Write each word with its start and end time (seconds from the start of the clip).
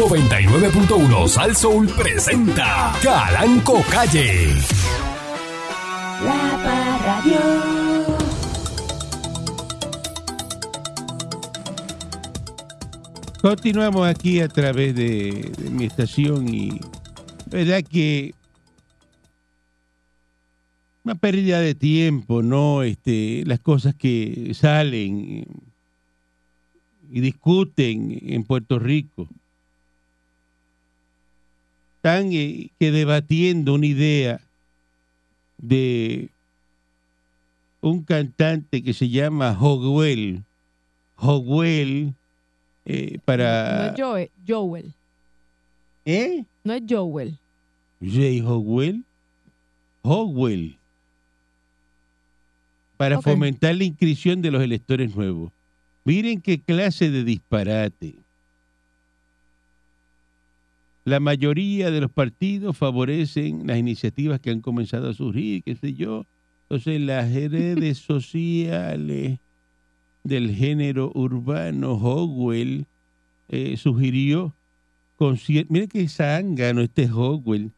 99.1 0.00 1.28
Sal 1.28 1.54
Soul 1.54 1.86
presenta 1.88 2.96
Calanco 3.02 3.82
Calle. 3.90 4.46
La 6.24 6.58
Parradio. 6.64 7.38
Continuamos 13.42 14.08
aquí 14.08 14.40
a 14.40 14.48
través 14.48 14.94
de, 14.94 15.52
de 15.58 15.68
mi 15.68 15.84
estación 15.84 16.48
y 16.48 16.80
verdad 17.50 17.82
que 17.82 18.32
una 21.04 21.14
pérdida 21.14 21.60
de 21.60 21.74
tiempo, 21.74 22.42
¿no? 22.42 22.84
Este, 22.84 23.42
las 23.44 23.60
cosas 23.60 23.94
que 23.94 24.52
salen 24.54 25.44
y 27.10 27.20
discuten 27.20 28.18
en 28.22 28.44
Puerto 28.44 28.78
Rico. 28.78 29.28
Están 32.00 32.32
eh, 32.32 32.70
que 32.78 32.90
debatiendo 32.92 33.74
una 33.74 33.84
idea 33.84 34.40
de 35.58 36.30
un 37.82 38.04
cantante 38.04 38.82
que 38.82 38.94
se 38.94 39.10
llama 39.10 39.54
Hogwell. 39.60 40.42
Hogwell 41.16 42.14
eh, 42.86 43.12
No 43.16 43.22
para... 43.26 43.88
es 43.88 44.00
Joel, 44.00 44.30
Joel. 44.48 44.94
¿Eh? 46.06 46.42
No 46.64 46.72
es 46.72 46.82
Joel. 46.88 47.36
Jay 48.02 48.40
Hogwell. 48.40 49.04
Hogwell. 50.00 50.78
Para 52.96 53.20
fomentar 53.20 53.74
la 53.74 53.84
inscripción 53.84 54.40
de 54.40 54.50
los 54.50 54.62
electores 54.62 55.14
nuevos. 55.14 55.52
Miren 56.04 56.40
qué 56.40 56.58
clase 56.58 57.10
de 57.10 57.24
disparate. 57.24 58.14
La 61.10 61.18
mayoría 61.18 61.90
de 61.90 62.00
los 62.00 62.12
partidos 62.12 62.76
favorecen 62.76 63.66
las 63.66 63.78
iniciativas 63.78 64.38
que 64.38 64.50
han 64.50 64.60
comenzado 64.60 65.08
a 65.10 65.12
surgir, 65.14 65.64
qué 65.64 65.74
sé 65.74 65.94
yo. 65.94 66.24
Entonces 66.62 67.00
las 67.00 67.32
redes 67.34 67.98
sociales 68.12 69.40
del 70.22 70.54
género 70.54 71.10
urbano, 71.12 71.94
Hogwell 71.94 72.86
eh, 73.48 73.76
sugirió 73.76 74.54
conciertos, 75.16 75.72
mire 75.72 75.88
que 75.88 76.08
zángano 76.08 76.80
este 76.82 77.10
Hogwell, 77.10 77.72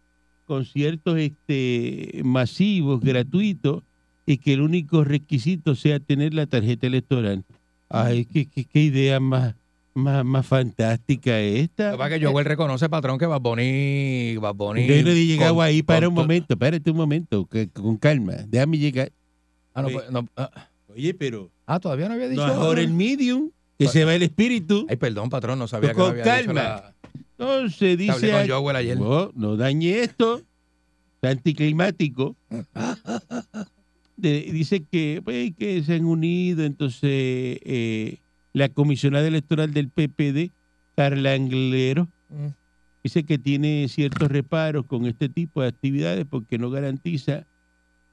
conciertos 0.45 1.17
este, 1.19 2.21
masivos, 2.25 3.01
gratuitos, 3.01 3.83
y 4.27 4.37
que 4.37 4.53
el 4.53 4.61
único 4.61 5.05
requisito 5.05 5.75
sea 5.75 6.01
tener 6.01 6.35
la 6.35 6.47
tarjeta 6.47 6.87
electoral. 6.87 7.45
Ay, 7.89 8.27
qué, 8.27 8.45
qué- 8.47 8.67
qué 8.67 8.83
idea 8.83 9.21
más, 9.21 9.55
más, 9.95 10.25
más 10.25 10.47
fantástica 10.47 11.39
esta. 11.41 11.97
Lo 11.97 12.09
que 12.09 12.25
Joel 12.25 12.45
reconoce, 12.45 12.89
patrón, 12.89 13.19
que 13.19 13.27
Bad 13.27 13.41
Bunny... 13.41 14.37
Bad 14.37 14.55
Bunny 14.55 14.87
Yo 14.87 15.03
no 15.03 15.11
he 15.11 15.27
llegado 15.27 15.55
con- 15.57 15.65
ahí, 15.65 15.83
para 15.83 16.09
un 16.09 16.15
to- 16.15 16.21
momento, 16.23 16.57
párate 16.57 16.91
un 16.91 16.97
momento, 16.97 17.47
que- 17.47 17.69
con 17.69 17.97
calma, 17.97 18.35
déjame 18.49 18.79
llegar. 18.79 19.13
Ah, 19.75 19.83
no, 19.83 19.89
Sí. 19.89 19.95
pues, 19.95 20.11
no, 20.11 20.29
ah, 20.37 20.51
Oye, 20.89 21.15
pero 21.15 21.51
ah, 21.67 21.81
todavía 21.81 22.09
no 22.09 22.15
había 22.15 22.29
dicho... 22.29 22.47
no 22.47 22.53
ahora 22.53 22.81
el 22.83 22.93
medium, 22.93 23.51
que 23.79 23.89
se 23.89 24.05
va 24.05 24.15
el 24.15 24.23
espíritu. 24.23 24.87
Ay, 24.89 24.97
perdón, 24.97 25.31
patrón, 25.31 25.59
no 25.59 25.67
sabía 25.67 25.93
Pues 25.93 25.97
que 25.97 26.03
con 26.13 26.21
había 26.21 26.37
dicho 26.37 26.47
calma. 26.55 26.63
la... 26.63 26.95
Entonces 27.39 27.83
Hablé 27.83 27.97
dice... 27.97 28.31
con 28.31 28.49
Joel 28.63 28.77
ayer. 28.77 28.99
No, 29.01 29.31
no 29.35 29.57
dañe 29.57 30.01
esto. 30.01 30.43
Está 31.17 31.31
anticlimático. 31.31 32.37
De- 34.17 34.43
dice 34.53 34.85
que, 34.85 35.21
pues, 35.25 35.53
que 35.57 35.83
se 35.83 35.95
han 35.95 36.05
unido, 36.05 36.65
entonces 36.65 37.01
eh, 37.65 38.19
la 38.53 38.69
comisionada 38.69 39.27
electoral 39.27 39.73
del 39.73 39.89
PPD, 39.89 40.51
Carla 40.97 41.33
Anglero, 41.35 42.09
Mm. 42.29 42.49
dice 43.05 43.25
que 43.25 43.39
tiene 43.39 43.87
ciertos 43.89 44.31
reparos 44.31 44.87
con 44.87 45.07
este 45.07 45.29
tipo 45.29 45.61
de 45.63 45.69
actividades 45.69 46.25
porque 46.29 46.57
no 46.59 46.71
garantiza 46.71 47.45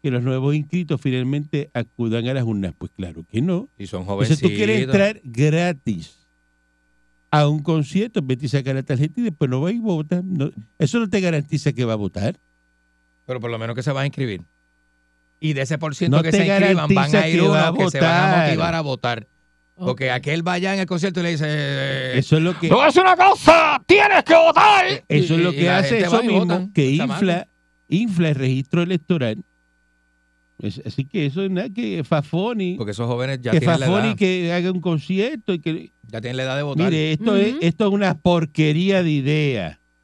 que 0.02 0.12
los 0.12 0.24
nuevos 0.24 0.56
inscritos 0.56 1.00
finalmente 1.02 1.70
acudan 1.74 2.28
a 2.28 2.34
las 2.34 2.44
urnas. 2.44 2.74
Pues 2.78 2.92
claro 2.96 3.24
que 3.32 3.42
no. 3.42 3.68
Y 3.78 3.88
son 3.88 4.02
Entonces 4.02 4.28
jovencitos. 4.38 4.50
tú 4.52 4.56
quieres 4.58 4.82
entrar 4.84 5.22
gratis 5.24 6.16
a 7.32 7.48
un 7.48 7.60
concierto, 7.62 8.22
vete 8.24 8.46
y 8.46 8.50
saca 8.50 8.74
la 8.74 8.82
tarjeta 8.84 9.20
y 9.20 9.24
después 9.24 9.50
no 9.50 9.62
va 9.62 9.72
y 9.72 9.78
vota. 9.80 10.22
No, 10.24 10.52
eso 10.80 11.00
no 11.00 11.10
te 11.10 11.20
garantiza 11.22 11.74
que 11.74 11.86
va 11.86 11.94
a 11.94 11.98
votar. 11.98 12.38
Pero 13.26 13.40
por 13.40 13.52
lo 13.52 13.60
menos 13.60 13.76
que 13.76 13.84
se 13.84 13.92
van 13.92 14.04
a 14.04 14.06
inscribir. 14.08 14.42
Y 15.40 15.54
de 15.54 15.62
ese 15.62 15.78
por 15.78 15.96
ciento 15.96 16.18
No 16.18 16.24
que 16.24 16.32
se 16.32 16.46
inscriban, 16.46 16.94
van 16.94 17.16
a 17.16 17.28
ir 17.30 17.42
va 17.44 17.68
a 17.68 17.72
unos 17.72 17.92
que 17.94 18.00
se 18.00 18.04
van 18.04 18.12
a 18.12 18.26
votar. 18.32 18.48
motivar 18.48 18.76
a 18.76 18.82
votar. 18.82 19.28
Porque 19.86 20.12
aquel 20.12 20.44
vaya 20.44 20.74
en 20.74 20.80
el 20.82 20.86
concierto 20.86 21.20
y 21.20 21.24
le 21.24 21.30
dice... 21.32 21.46
eh, 21.48 22.14
Eso 22.18 22.38
es 22.38 22.44
lo 22.44 22.58
que, 22.60 22.70
¡No 22.70 22.86
es 22.86 22.96
una 22.98 23.16
cosa! 23.16 23.82
¡Tienes 23.86 24.24
que 24.24 24.36
votar! 24.36 24.86
eso 25.08 25.36
es 25.36 25.40
lo 25.42 25.52
que 25.52 25.64
la 25.64 25.78
hace 25.80 26.00
eso 26.00 26.12
va 26.12 26.22
mismo, 26.22 26.40
votan, 26.40 26.72
que 26.74 26.92
infla, 26.92 27.48
infla 27.88 28.30
el 28.30 28.36
registro 28.36 28.82
electoral. 28.84 29.38
Es- 30.62 30.82
así 30.86 31.06
que 31.06 31.26
eso 31.26 31.44
es 31.44 31.50
nada 31.52 31.70
que 31.70 32.04
Fafoni, 32.04 32.76
Porque 32.76 32.92
esos 32.92 33.08
jóvenes 33.08 33.40
ya 33.42 33.52
que 33.52 33.60
tienen 33.62 33.80
la 33.80 33.86
Fafoni 33.86 34.08
edad. 34.10 34.18
que 34.18 34.52
haga 34.54 34.72
un 34.72 34.82
concierto 34.82 35.54
y 35.54 35.60
que 35.60 35.92
Ya 36.12 36.20
tienen 36.20 36.36
la 36.38 36.44
edad 36.44 36.58
de 36.58 36.64
votar. 36.64 36.86
Mire, 36.92 37.14
esto, 37.14 37.36
es, 37.38 37.56
esto 37.62 37.88
es 37.88 37.94
una 37.94 38.18
porquería 38.18 39.02
de 39.02 39.12
idea. 39.12 39.80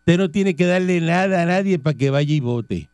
Usted 0.00 0.18
no 0.18 0.30
tiene 0.30 0.54
que 0.56 0.64
darle 0.66 1.00
nada 1.00 1.42
a 1.42 1.46
nadie 1.46 1.78
para 1.78 1.96
que 1.96 2.10
vaya 2.10 2.34
y 2.34 2.40
vote. 2.40 2.88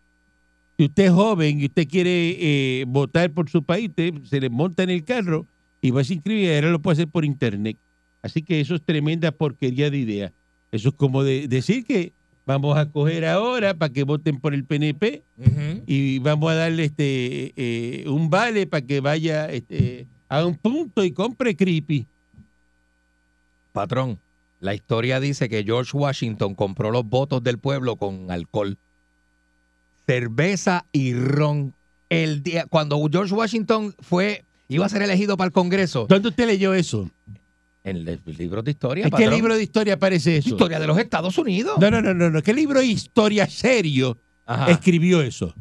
Si 0.80 0.84
usted 0.86 1.04
es 1.04 1.10
joven 1.10 1.60
y 1.60 1.66
usted 1.66 1.86
quiere 1.86 2.36
eh, 2.40 2.84
votar 2.88 3.30
por 3.32 3.50
su 3.50 3.62
país, 3.62 3.90
usted 3.90 4.14
se 4.24 4.40
le 4.40 4.48
monta 4.48 4.82
en 4.82 4.88
el 4.88 5.04
carro 5.04 5.44
y 5.82 5.90
va 5.90 6.00
a 6.00 6.04
se 6.04 6.14
inscribir 6.14 6.44
y 6.44 6.54
ahora 6.54 6.70
lo 6.70 6.78
puede 6.78 6.94
hacer 6.94 7.08
por 7.08 7.26
internet. 7.26 7.76
Así 8.22 8.40
que 8.40 8.62
eso 8.62 8.76
es 8.76 8.80
tremenda 8.82 9.30
porquería 9.30 9.90
de 9.90 9.98
idea. 9.98 10.32
Eso 10.72 10.88
es 10.88 10.94
como 10.94 11.22
de- 11.22 11.48
decir 11.48 11.84
que 11.84 12.12
vamos 12.46 12.78
a 12.78 12.90
coger 12.90 13.26
ahora 13.26 13.74
para 13.74 13.92
que 13.92 14.04
voten 14.04 14.40
por 14.40 14.54
el 14.54 14.64
PNP 14.64 15.22
y 15.86 16.18
vamos 16.20 16.50
a 16.50 16.54
darle 16.54 16.84
este 16.84 17.52
eh, 17.56 18.08
un 18.08 18.30
vale 18.30 18.66
para 18.66 18.86
que 18.86 19.00
vaya 19.00 19.50
este, 19.50 20.06
a 20.30 20.46
un 20.46 20.54
punto 20.54 21.04
y 21.04 21.10
compre 21.12 21.54
creepy. 21.56 22.06
Patrón, 23.74 24.18
la 24.60 24.72
historia 24.74 25.20
dice 25.20 25.50
que 25.50 25.62
George 25.62 25.94
Washington 25.94 26.54
compró 26.54 26.90
los 26.90 27.04
votos 27.04 27.44
del 27.44 27.58
pueblo 27.58 27.96
con 27.96 28.30
alcohol, 28.30 28.78
cerveza 30.10 30.86
y 30.92 31.14
ron. 31.14 31.74
El 32.08 32.42
día 32.42 32.66
cuando 32.66 33.00
George 33.10 33.32
Washington 33.32 33.94
fue 34.00 34.44
iba 34.68 34.84
a 34.84 34.88
ser 34.88 35.02
elegido 35.02 35.36
para 35.36 35.46
el 35.46 35.52
Congreso, 35.52 36.06
¿Dónde 36.08 36.28
usted 36.28 36.46
leyó 36.46 36.74
eso? 36.74 37.08
en 37.82 37.96
el 37.96 38.20
libro 38.36 38.62
de 38.62 38.72
historia, 38.72 39.04
¿En 39.04 39.10
qué 39.10 39.16
patrón. 39.16 39.34
libro 39.34 39.56
de 39.56 39.62
historia 39.62 39.94
aparece 39.94 40.36
eso? 40.36 40.50
Historia 40.50 40.78
de 40.80 40.86
los 40.86 40.98
Estados 40.98 41.38
Unidos. 41.38 41.78
No, 41.80 41.90
no, 41.90 42.02
no, 42.02 42.12
no, 42.12 42.28
no. 42.28 42.42
¿Qué 42.42 42.52
libro 42.52 42.80
de 42.80 42.86
historia 42.86 43.46
serio 43.48 44.18
Ajá. 44.44 44.70
escribió 44.70 45.22
eso? 45.22 45.54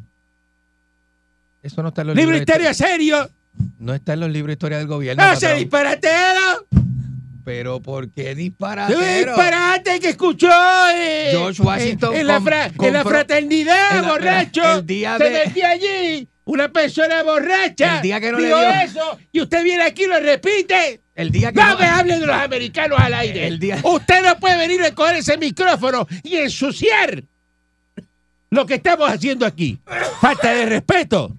Eso 1.62 1.82
no 1.82 1.88
está 1.88 2.00
en 2.02 2.08
los 2.08 2.16
¿Libro 2.16 2.32
de 2.32 2.40
libros 2.40 2.56
historia 2.56 2.74
serio? 2.74 3.30
No 3.78 3.94
está 3.94 4.14
en 4.14 4.20
los 4.20 4.30
libros 4.30 4.48
de 4.48 4.52
historia 4.54 4.78
del 4.78 4.86
gobierno. 4.86 5.24
¡No 5.24 5.36
se 5.36 5.54
disparatero! 5.54 6.66
Pero 7.50 7.80
¿por 7.80 8.08
qué 8.12 8.22
¡Se 8.26 8.34
disparatero? 8.36 9.00
disparate 9.34 9.98
que 9.98 10.10
escuchó! 10.10 10.48
eh, 10.94 11.30
George 11.32 11.60
Washington 11.60 12.14
En, 12.14 12.20
en 12.20 12.26
la, 12.28 12.40
fra- 12.40 12.70
en 12.80 12.92
la 12.92 13.02
fraternidad, 13.04 13.96
en 13.96 14.02
la- 14.02 14.08
borracho. 14.08 14.78
el 14.78 14.86
día 14.86 15.18
se 15.18 15.24
de- 15.24 15.30
metía 15.46 15.70
allí 15.70 16.28
una 16.44 16.68
persona 16.70 17.24
borracha. 17.24 17.96
El 17.96 18.02
día 18.02 18.20
que 18.20 18.30
no 18.30 18.38
le 18.38 18.46
dijo 18.46 18.58
dio- 18.60 18.70
eso 18.70 19.18
y 19.32 19.40
usted 19.40 19.64
viene 19.64 19.82
aquí 19.82 20.04
y 20.04 20.06
lo 20.06 20.20
repite. 20.20 21.00
El 21.16 21.32
día 21.32 21.50
que 21.50 21.60
No 21.60 21.70
no- 21.72 21.78
me 21.80 21.86
hable 21.86 22.20
de 22.20 22.26
los 22.26 22.36
americanos 22.36 22.98
al 23.00 23.14
aire. 23.14 23.48
El 23.48 23.58
día- 23.58 23.80
Usted 23.82 24.22
no 24.22 24.36
puede 24.38 24.56
venir 24.56 24.80
a 24.84 24.94
coger 24.94 25.16
ese 25.16 25.36
micrófono 25.36 26.06
y 26.22 26.36
ensuciar 26.36 27.24
lo 28.50 28.64
que 28.64 28.74
estamos 28.74 29.10
haciendo 29.10 29.44
aquí. 29.44 29.76
Falta 30.20 30.52
de 30.54 30.66
respeto. 30.66 31.36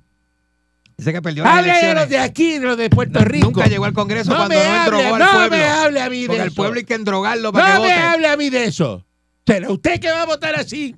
Dice 1.01 1.13
que 1.13 1.21
perdió 1.23 1.43
las 1.43 1.57
Hable 1.57 1.73
de 1.73 1.93
los 1.95 2.09
de 2.09 2.19
aquí, 2.19 2.59
de 2.59 2.65
los 2.67 2.77
de 2.77 2.87
Puerto 2.91 3.17
No, 3.17 3.25
Rico. 3.25 3.45
Nunca 3.47 3.65
llegó 3.65 3.85
al 3.85 3.93
Congreso 3.93 4.29
no 4.29 4.35
cuando 4.37 4.53
me 4.55 4.63
no 4.63 4.69
hable, 4.69 4.83
endrogó 4.99 5.15
al 5.15 5.19
no 5.19 5.31
pueblo. 5.31 5.57
me 5.57 5.63
hable 5.63 5.99
a 6.01 6.09
mí 6.11 6.21
de 6.21 6.27
Porque 6.27 6.43
eso. 6.43 6.53
pueblo 6.55 6.77
hay 6.77 6.83
que 6.85 6.93
endrogarlo 6.93 7.51
para 7.51 7.75
no 7.75 7.81
que 7.81 7.87
me 7.87 7.93
hable 7.95 8.27
a 8.27 8.37
mí 8.37 8.49
de 8.51 8.65
eso. 8.65 9.03
¿Será 9.47 9.71
usted 9.71 9.99
que 9.99 10.11
va 10.11 10.21
a 10.21 10.25
votar 10.27 10.53
así? 10.53 10.95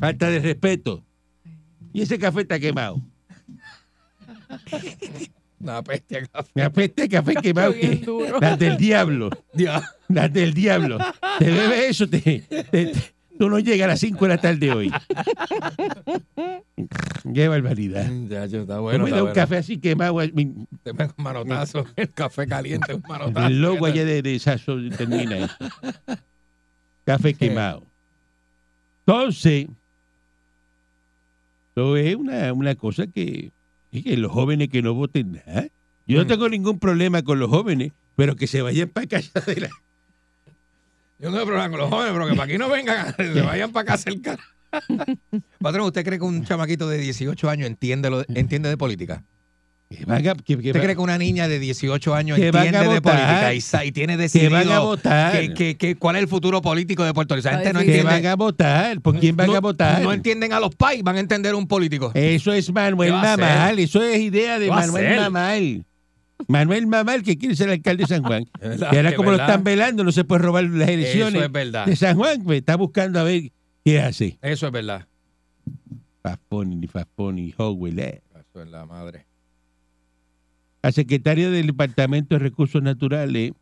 Falta 0.00 0.28
de 0.30 0.40
respeto. 0.40 1.04
Y 1.92 2.02
ese 2.02 2.18
café 2.18 2.40
está 2.40 2.58
quemado. 2.58 3.00
Una 5.60 5.80
peste 5.82 6.18
a 6.18 6.26
café. 6.26 6.50
Me 6.54 6.62
apeste 6.64 7.08
café 7.08 7.34
quemado 7.36 7.72
que 7.72 8.04
las 8.40 8.58
del 8.58 8.76
diablo. 8.76 9.30
Las 10.08 10.32
del 10.32 10.52
diablo. 10.54 10.98
Te 11.38 11.52
bebes 11.52 11.90
eso, 11.90 12.08
te, 12.08 12.18
te- 12.20 12.64
te- 12.64 12.92
tú 13.38 13.48
no 13.48 13.60
llegas 13.60 13.84
a 13.84 13.88
las 13.92 14.00
5 14.00 14.24
de 14.24 14.28
la 14.28 14.40
tarde 14.40 14.72
hoy. 14.72 14.92
Qué 17.34 17.46
barbaridad. 17.48 18.10
Ya, 18.28 18.46
ya, 18.46 18.60
está 18.60 18.76
Tú 18.76 18.82
bueno. 18.82 19.04
me 19.04 19.10
das 19.10 19.20
un 19.20 19.26
bueno. 19.26 19.34
café 19.34 19.56
así 19.58 19.78
quemado. 19.78 20.16
mi- 20.32 20.66
Te 20.82 20.92
pega 20.92 21.14
un 21.16 21.24
manotazo. 21.24 21.86
El 21.96 22.10
café 22.10 22.46
caliente, 22.46 22.94
un 22.94 23.02
manotazo. 23.08 23.46
El 23.46 23.60
logo 23.62 23.86
allá 23.86 24.04
de, 24.04 24.22
de 24.22 24.38
Sasso 24.38 24.76
termina. 24.96 25.56
Café 27.04 27.34
quemado. 27.34 27.84
Entonces, 29.06 29.66
eso 31.76 31.96
es 31.96 32.16
una, 32.16 32.52
una 32.52 32.74
cosa 32.74 33.06
que, 33.06 33.50
es 33.92 34.02
que 34.04 34.16
los 34.16 34.32
jóvenes 34.32 34.68
que 34.68 34.82
no 34.82 34.94
voten 34.94 35.40
nada. 35.46 35.66
Yo 36.06 36.18
no 36.18 36.24
Mm. 36.24 36.28
tengo 36.28 36.48
ningún 36.48 36.78
problema 36.78 37.22
con 37.22 37.38
los 37.38 37.50
jóvenes 37.50 37.92
pero 38.16 38.36
que 38.36 38.46
se 38.46 38.62
vayan 38.62 38.88
para 38.88 39.06
casa 39.08 39.40
de 39.40 39.56
la... 39.62 39.68
Yo 41.18 41.30
no 41.30 41.32
tengo 41.32 41.46
problema 41.46 41.68
con 41.70 41.78
los 41.80 41.88
jóvenes, 41.90 42.12
pero 42.12 42.26
que 42.28 42.34
para 42.34 42.44
aquí 42.44 42.58
no 42.58 42.68
vengan, 42.68 43.14
se 43.16 43.40
vayan 43.42 43.72
para 43.72 43.82
acá 43.94 43.96
cerca. 43.98 44.38
Patrón, 45.60 45.86
¿usted 45.86 46.04
cree 46.04 46.18
que 46.18 46.24
un 46.24 46.44
chamaquito 46.44 46.88
de 46.88 46.98
18 46.98 47.50
años 47.50 47.66
entiende, 47.66 48.10
lo, 48.10 48.24
entiende 48.34 48.68
de 48.68 48.76
política? 48.76 49.24
Que 49.90 50.04
van 50.06 50.26
a, 50.26 50.34
que, 50.34 50.56
que 50.58 50.68
¿Usted 50.70 50.82
cree 50.82 50.94
que 50.96 51.00
una 51.00 51.18
niña 51.18 51.46
de 51.46 51.58
18 51.58 52.14
años 52.14 52.36
Que 52.38 52.44
a 52.46 52.48
entiende 52.48 52.88
de 52.88 53.00
política 53.02 53.84
y, 53.84 53.92
tiene 53.92 54.14
que 54.16 54.22
decidido 54.22 54.50
van 54.52 54.68
a 54.70 54.78
votar. 54.80 55.32
que- 55.32 55.54
que- 55.54 55.76
que- 55.76 55.94
cuál 55.96 56.16
es 56.16 56.22
el 56.22 56.28
futuro 56.28 56.60
político 56.62 57.04
de 57.04 57.12
Puerto 57.12 57.36
Rico? 57.36 57.50
No 57.50 57.56
Ay, 57.58 57.64
sí. 57.66 57.72
que 57.72 57.78
entiende. 57.78 58.02
van 58.04 58.26
a 58.26 58.34
votar. 58.34 59.00
¿Por 59.00 59.18
quién 59.20 59.36
van 59.36 59.46
no, 59.48 59.54
a 59.54 59.60
votar? 59.60 60.02
No 60.02 60.12
entienden 60.12 60.52
a 60.52 60.58
los 60.60 60.74
pais, 60.74 61.02
van 61.02 61.16
a 61.16 61.20
entender 61.20 61.54
un 61.54 61.68
político. 61.68 62.10
Eso 62.14 62.52
es 62.52 62.72
Manuel 62.72 63.10
¿Qué 63.10 63.12
va 63.12 63.32
a? 63.34 63.36
Mamal. 63.36 63.78
Eso 63.78 64.02
es 64.02 64.20
idea 64.20 64.58
de 64.58 64.64
¿Qué 64.66 64.70
va 64.70 64.76
a 64.82 64.86
Manuel? 64.86 65.20
Mamal. 65.20 65.84
Manuel 66.48 66.86
Mamal, 66.86 67.22
que 67.22 67.38
quiere 67.38 67.54
ser 67.54 67.70
alcalde 67.70 68.02
de 68.04 68.08
San 68.08 68.22
Juan. 68.24 68.44
Verdad, 68.60 68.88
Y 68.92 68.96
ahora 68.96 69.10
que 69.10 69.16
como 69.16 69.30
lo 69.30 69.36
están 69.36 69.62
velando, 69.62 70.02
no 70.02 70.12
se 70.12 70.24
puede 70.24 70.42
robar 70.42 70.64
las 70.64 70.88
elecciones 70.88 71.34
Eso 71.36 71.44
es 71.44 71.52
verdad. 71.52 71.86
de 71.86 71.94
San 71.94 72.16
Juan. 72.16 72.42
Pues 72.42 72.58
está 72.58 72.76
buscando 72.76 73.20
a 73.20 73.22
ver 73.22 73.52
qué 73.84 74.00
hace. 74.00 74.38
Eso 74.42 74.66
es 74.66 74.72
verdad. 74.72 75.06
Fasponi, 76.22 76.76
ni 76.76 76.86
Fasponi, 76.86 77.54
Howell. 77.56 77.98
eh. 77.98 78.22
Eso 78.34 78.62
es 78.62 78.68
la 78.70 78.86
madre. 78.86 79.26
La 80.82 80.92
secretaria 80.92 81.50
del 81.50 81.66
Departamento 81.68 82.34
de 82.34 82.38
Recursos 82.40 82.82
Naturales, 82.82 83.52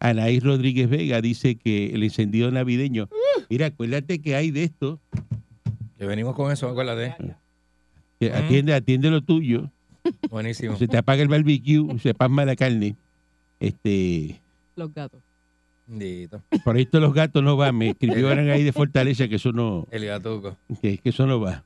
Anaís 0.00 0.42
Rodríguez 0.42 0.88
Vega, 0.88 1.20
dice 1.20 1.56
que 1.56 1.94
el 1.94 2.02
encendido 2.02 2.50
navideño. 2.50 3.08
Mira, 3.48 3.66
acuérdate 3.66 4.20
que 4.20 4.34
hay 4.34 4.50
de 4.50 4.64
esto. 4.64 4.98
Que 5.98 6.06
venimos 6.06 6.34
con 6.34 6.50
eso, 6.50 6.68
acuérdate. 6.68 7.14
que 8.18 8.30
Mm. 8.30 8.34
atiende, 8.34 8.74
atiende 8.74 9.10
lo 9.10 9.22
tuyo. 9.22 9.70
Buenísimo. 10.30 10.76
Se 10.76 10.88
te 10.88 10.96
apaga 10.98 11.22
el 11.22 11.28
barbecue, 11.28 11.98
se 11.98 12.14
pasma 12.14 12.44
la 12.44 12.56
carne. 12.56 12.96
Este. 13.60 14.40
Los 14.76 14.92
gatos. 14.94 15.22
Por 16.64 16.76
ahí 16.76 16.86
todos 16.86 17.02
los 17.02 17.12
gatos 17.14 17.42
no 17.42 17.56
van. 17.56 17.76
Me 17.76 17.90
escribieron 17.90 18.38
ahí 18.50 18.62
de 18.62 18.72
Fortaleza 18.72 19.28
que 19.28 19.36
eso 19.36 19.52
no, 19.52 19.86
El 19.90 20.04
gatuco. 20.06 20.56
que, 20.80 20.98
que 20.98 21.08
eso 21.10 21.26
no 21.26 21.40
va. 21.40 21.64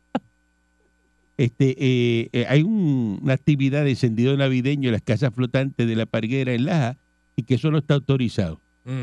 Este, 1.37 1.75
eh, 1.79 2.29
eh, 2.33 2.47
hay 2.49 2.63
un- 2.63 3.19
una 3.23 3.35
actividad 3.35 3.83
de 3.85 3.91
encendido 3.91 4.37
navideño 4.37 4.89
en 4.89 4.93
las 4.93 5.03
casas 5.03 5.35
flotantes 5.35 5.87
de 5.87 5.97
la 5.97 6.07
Parguera 6.07 6.53
en 6.53 6.65
Laja 6.67 6.97
y 7.37 7.43
que 7.43 7.57
eso 7.57 7.71
no 7.71 7.79
está 7.79 7.95
autorizado. 7.95 8.61
Mm. 8.85 9.03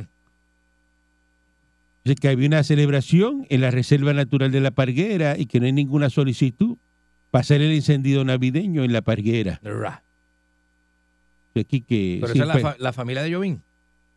Que 2.20 2.30
había 2.30 2.48
una 2.48 2.64
celebración 2.64 3.46
en 3.50 3.62
la 3.62 3.70
Reserva 3.72 4.14
Natural 4.14 4.52
de 4.52 4.60
la 4.60 4.72
Parguera 4.72 5.38
y 5.38 5.46
que 5.46 5.60
no 5.60 5.66
hay 5.68 5.72
ninguna 5.74 6.10
solicitud 6.10 6.78
para 7.30 7.42
hacer 7.42 7.62
el 7.62 7.72
encendido 7.72 8.24
navideño 8.26 8.84
en 8.84 8.92
la 8.94 9.02
Parguera. 9.02 9.60
Ra. 9.64 10.02
Aquí 11.56 11.82
que, 11.82 12.18
Pero 12.22 12.34
sí, 12.34 12.40
esa 12.40 12.44
es 12.44 12.48
la, 12.48 12.54
pues, 12.54 12.64
fa- 12.64 12.76
la 12.80 12.94
familia 12.94 13.22
de 13.24 13.34
Jovín. 13.36 13.62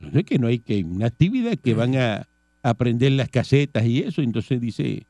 No 0.04 0.12
sé, 0.12 0.24
que 0.24 0.38
no 0.38 0.46
hay 0.46 0.58
que 0.58 0.82
una 0.84 1.06
actividad 1.06 1.56
que 1.56 1.74
van 1.74 1.96
a 1.96 2.26
aprender 2.62 3.12
las 3.12 3.28
casetas 3.28 3.84
y 3.84 4.00
eso. 4.00 4.22
Entonces 4.22 4.60
dice, 4.60 5.06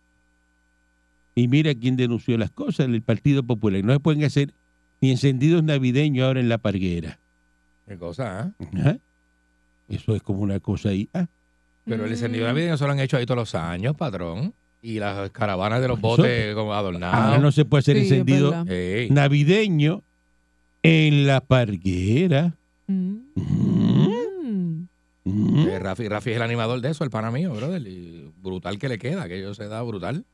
y 1.35 1.49
mira 1.49 1.75
quién 1.75 1.97
denunció 1.97 2.37
las 2.39 2.51
cosas, 2.51 2.87
el 2.89 3.03
Partido 3.03 3.43
Popular. 3.43 3.83
No 3.85 3.93
se 3.93 4.01
pueden 4.01 4.25
hacer 4.25 4.53
ni 5.01 5.11
encendidos 5.11 5.63
navideños 5.63 6.27
ahora 6.27 6.41
en 6.41 6.49
la 6.49 6.59
Parguera. 6.59 7.19
Qué 7.87 7.97
cosa, 7.99 8.41
¿ah? 8.41 8.65
Ajá. 8.79 8.99
Eso 9.89 10.15
es 10.17 10.23
como 10.23 10.41
una 10.41 10.61
cosa 10.61 10.89
ahí. 10.91 11.09
Ah, 11.13 11.27
Pero 11.85 12.05
el 12.05 12.11
Mm. 12.11 12.15
encendido 12.15 12.47
navideño 12.47 12.77
se 12.79 12.85
lo 12.87 12.93
han 12.93 13.01
hecho 13.01 13.17
ahí 13.19 13.27
todos 13.27 13.37
los 13.39 13.55
años, 13.55 13.95
patrón. 13.97 14.55
Y 14.81 14.99
las 14.99 15.31
caravanas 15.31 15.81
de 15.81 15.89
los 15.89 16.01
botes 16.01 16.55
como 16.55 16.73
ahora 16.73 16.79
adornados. 16.81 17.41
no 17.43 17.53
se 17.53 17.65
puede 17.65 17.81
hacer 17.81 17.97
Sí, 17.97 18.03
encendido 18.05 18.65
navideño 19.11 20.03
en 20.83 21.27
la 21.27 21.41
Parguera. 21.41 22.55
Mm. 22.87 23.17
Mm. 23.35 23.64
Eh, 25.55 25.79
Rafi, 25.79 26.09
Rafi 26.09 26.31
es 26.31 26.37
el 26.37 26.43
animador 26.43 26.81
de 26.81 26.91
eso, 26.91 27.05
el 27.05 27.11
pana 27.11 27.31
mío, 27.31 27.53
brother. 27.53 27.83
Y 27.87 28.31
brutal 28.43 28.79
que 28.79 28.89
le 28.89 28.99
queda, 28.99 29.29
que 29.29 29.39
ellos 29.39 29.57
se 29.57 29.69
da 29.69 29.83
brutal. 29.83 30.25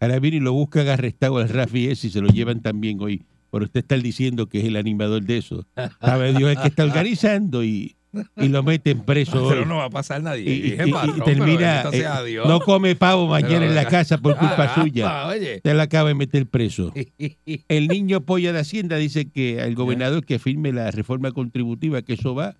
Ahora 0.00 0.18
y 0.22 0.40
lo 0.40 0.52
buscan 0.52 0.88
arrestado 0.88 1.38
al 1.38 1.48
Rafi 1.48 1.88
ese 1.88 2.08
y 2.08 2.10
se 2.10 2.20
lo 2.20 2.28
llevan 2.28 2.60
también 2.60 3.00
hoy. 3.00 3.24
Por 3.50 3.62
usted 3.62 3.80
estar 3.80 4.00
diciendo 4.02 4.48
que 4.48 4.58
es 4.58 4.64
el 4.66 4.76
animador 4.76 5.22
de 5.22 5.38
eso. 5.38 5.64
Sabe 6.00 6.34
Dios 6.34 6.50
el 6.50 6.60
que 6.60 6.68
está 6.68 6.84
organizando 6.84 7.64
y, 7.64 7.96
y 8.36 8.48
lo 8.48 8.62
meten 8.62 9.00
preso 9.00 9.44
hoy. 9.44 9.54
Pero 9.54 9.66
no 9.66 9.76
va 9.76 9.84
a 9.84 9.90
pasar 9.90 10.22
nadie. 10.22 10.42
Y, 10.52 10.76
termina, 11.24 11.84
eh, 11.92 12.38
no 12.46 12.60
come 12.60 12.96
pavo 12.96 13.26
mañana 13.26 13.60
Pero, 13.60 13.66
en 13.66 13.74
la 13.74 13.84
casa 13.88 14.18
por 14.18 14.36
culpa 14.36 14.74
suya. 14.74 15.26
Oye. 15.28 15.56
Usted 15.56 15.74
la 15.74 15.84
acaba 15.84 16.08
de 16.08 16.14
meter 16.14 16.46
preso. 16.46 16.92
El 17.68 17.88
niño 17.88 18.20
polla 18.22 18.52
de 18.52 18.60
Hacienda 18.60 18.96
dice 18.96 19.30
que 19.30 19.60
al 19.60 19.74
gobernador 19.74 20.24
que 20.24 20.38
firme 20.38 20.72
la 20.72 20.90
reforma 20.90 21.32
contributiva, 21.32 22.02
que 22.02 22.14
eso 22.14 22.34
va, 22.34 22.56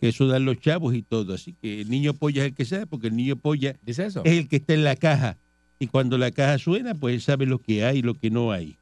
que 0.00 0.08
eso 0.08 0.26
dan 0.26 0.44
los 0.44 0.58
chavos 0.60 0.94
y 0.94 1.02
todo. 1.02 1.34
Así 1.34 1.54
que 1.60 1.80
el 1.80 1.90
niño 1.90 2.12
polla 2.14 2.42
es 2.42 2.48
el 2.50 2.54
que 2.54 2.64
sabe, 2.64 2.86
porque 2.86 3.06
el 3.08 3.16
niño 3.16 3.36
polla 3.36 3.76
eso. 3.86 4.22
es 4.24 4.32
el 4.38 4.48
que 4.48 4.56
está 4.56 4.74
en 4.74 4.84
la 4.84 4.96
caja. 4.96 5.36
Y 5.78 5.86
cuando 5.88 6.16
la 6.18 6.30
caja 6.30 6.58
suena, 6.58 6.94
pues 6.94 7.14
él 7.14 7.20
sabe 7.20 7.46
lo 7.46 7.58
que 7.58 7.84
hay 7.84 7.98
y 7.98 8.02
lo 8.02 8.14
que 8.14 8.30
no 8.30 8.50
hay. 8.52 8.76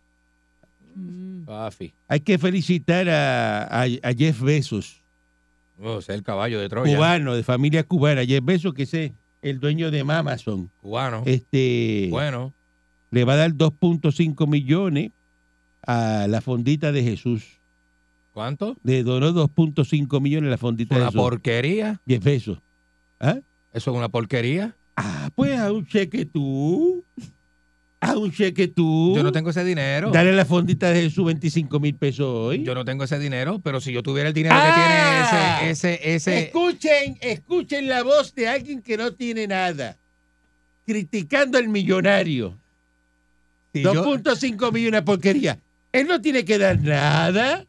Mm. 0.94 1.42
Hay 2.08 2.20
que 2.20 2.38
felicitar 2.38 3.08
a, 3.08 3.64
a- 3.64 3.82
a 4.02 4.12
Jeff 4.16 4.40
Bezos, 4.40 5.00
Oh, 5.82 5.98
es 5.98 6.08
el 6.08 6.22
caballo 6.22 6.60
de 6.60 6.68
Troya. 6.68 6.94
cubano, 6.94 7.34
de 7.34 7.42
familia 7.42 7.82
cubana. 7.82 8.24
Jeff 8.24 8.44
Bezos, 8.44 8.72
que 8.74 8.84
es 8.84 8.94
el 9.42 9.58
dueño 9.58 9.90
de 9.90 10.00
Amazon. 10.00 10.70
Cubano. 10.80 11.24
Este, 11.26 12.06
Bueno. 12.10 12.52
le 13.10 13.24
va 13.24 13.32
a 13.32 13.36
dar 13.36 13.52
2.5 13.54 14.46
millones 14.46 15.10
a 15.84 16.26
la 16.28 16.40
fondita 16.40 16.92
de 16.92 17.02
Jesús. 17.02 17.42
¿Cuánto? 18.34 18.76
Le 18.82 19.02
donó 19.04 19.32
2.5 19.32 20.20
millones 20.20 20.48
a 20.48 20.50
la 20.50 20.58
fondita 20.58 20.96
de 20.96 21.00
Una 21.02 21.10
Jesús. 21.10 21.20
porquería. 21.22 22.00
Jeff 22.06 22.22
Bezos. 22.22 22.58
¿Ah? 23.20 23.38
Eso 23.72 23.90
es 23.92 23.96
una 23.96 24.08
porquería. 24.08 24.76
Ah, 24.96 25.30
pues 25.36 25.56
a 25.58 25.72
un 25.72 25.86
cheque 25.86 26.26
tú. 26.26 27.02
A 28.00 28.18
un 28.18 28.30
cheque 28.32 28.66
tú. 28.68 29.14
Yo 29.16 29.22
no 29.22 29.30
tengo 29.32 29.50
ese 29.50 29.64
dinero. 29.64 30.10
Dale 30.10 30.32
la 30.32 30.44
fondita 30.44 30.90
de 30.90 31.02
Jesús 31.02 31.24
25 31.26 31.78
mil 31.80 31.94
pesos 31.94 32.26
hoy. 32.28 32.62
Yo 32.64 32.74
no 32.74 32.84
tengo 32.84 33.04
ese 33.04 33.18
dinero, 33.20 33.60
pero 33.62 33.80
si 33.80 33.92
yo 33.92 34.02
tuviera 34.02 34.28
el 34.28 34.34
dinero 34.34 34.54
Ah. 34.58 34.66
que 34.66 35.62
tiene 35.62 35.70
ese, 35.70 35.94
ese, 35.94 36.14
ese. 36.14 36.38
Escuchen, 36.46 37.16
escuchen 37.20 37.88
la 37.88 38.02
voz 38.02 38.34
de 38.34 38.48
alguien 38.48 38.82
que 38.82 38.96
no 38.96 39.12
tiene 39.12 39.46
nada. 39.46 39.96
Criticando 40.86 41.56
al 41.56 41.68
millonario. 41.68 42.58
si 43.72 43.82
yo- 43.82 43.92
2.5 43.94 44.70
millones 44.72 45.02
porquería. 45.02 45.58
Él 45.92 46.06
no 46.08 46.20
tiene 46.20 46.44
que 46.44 46.58
dar 46.58 46.78
nada. 46.80 47.64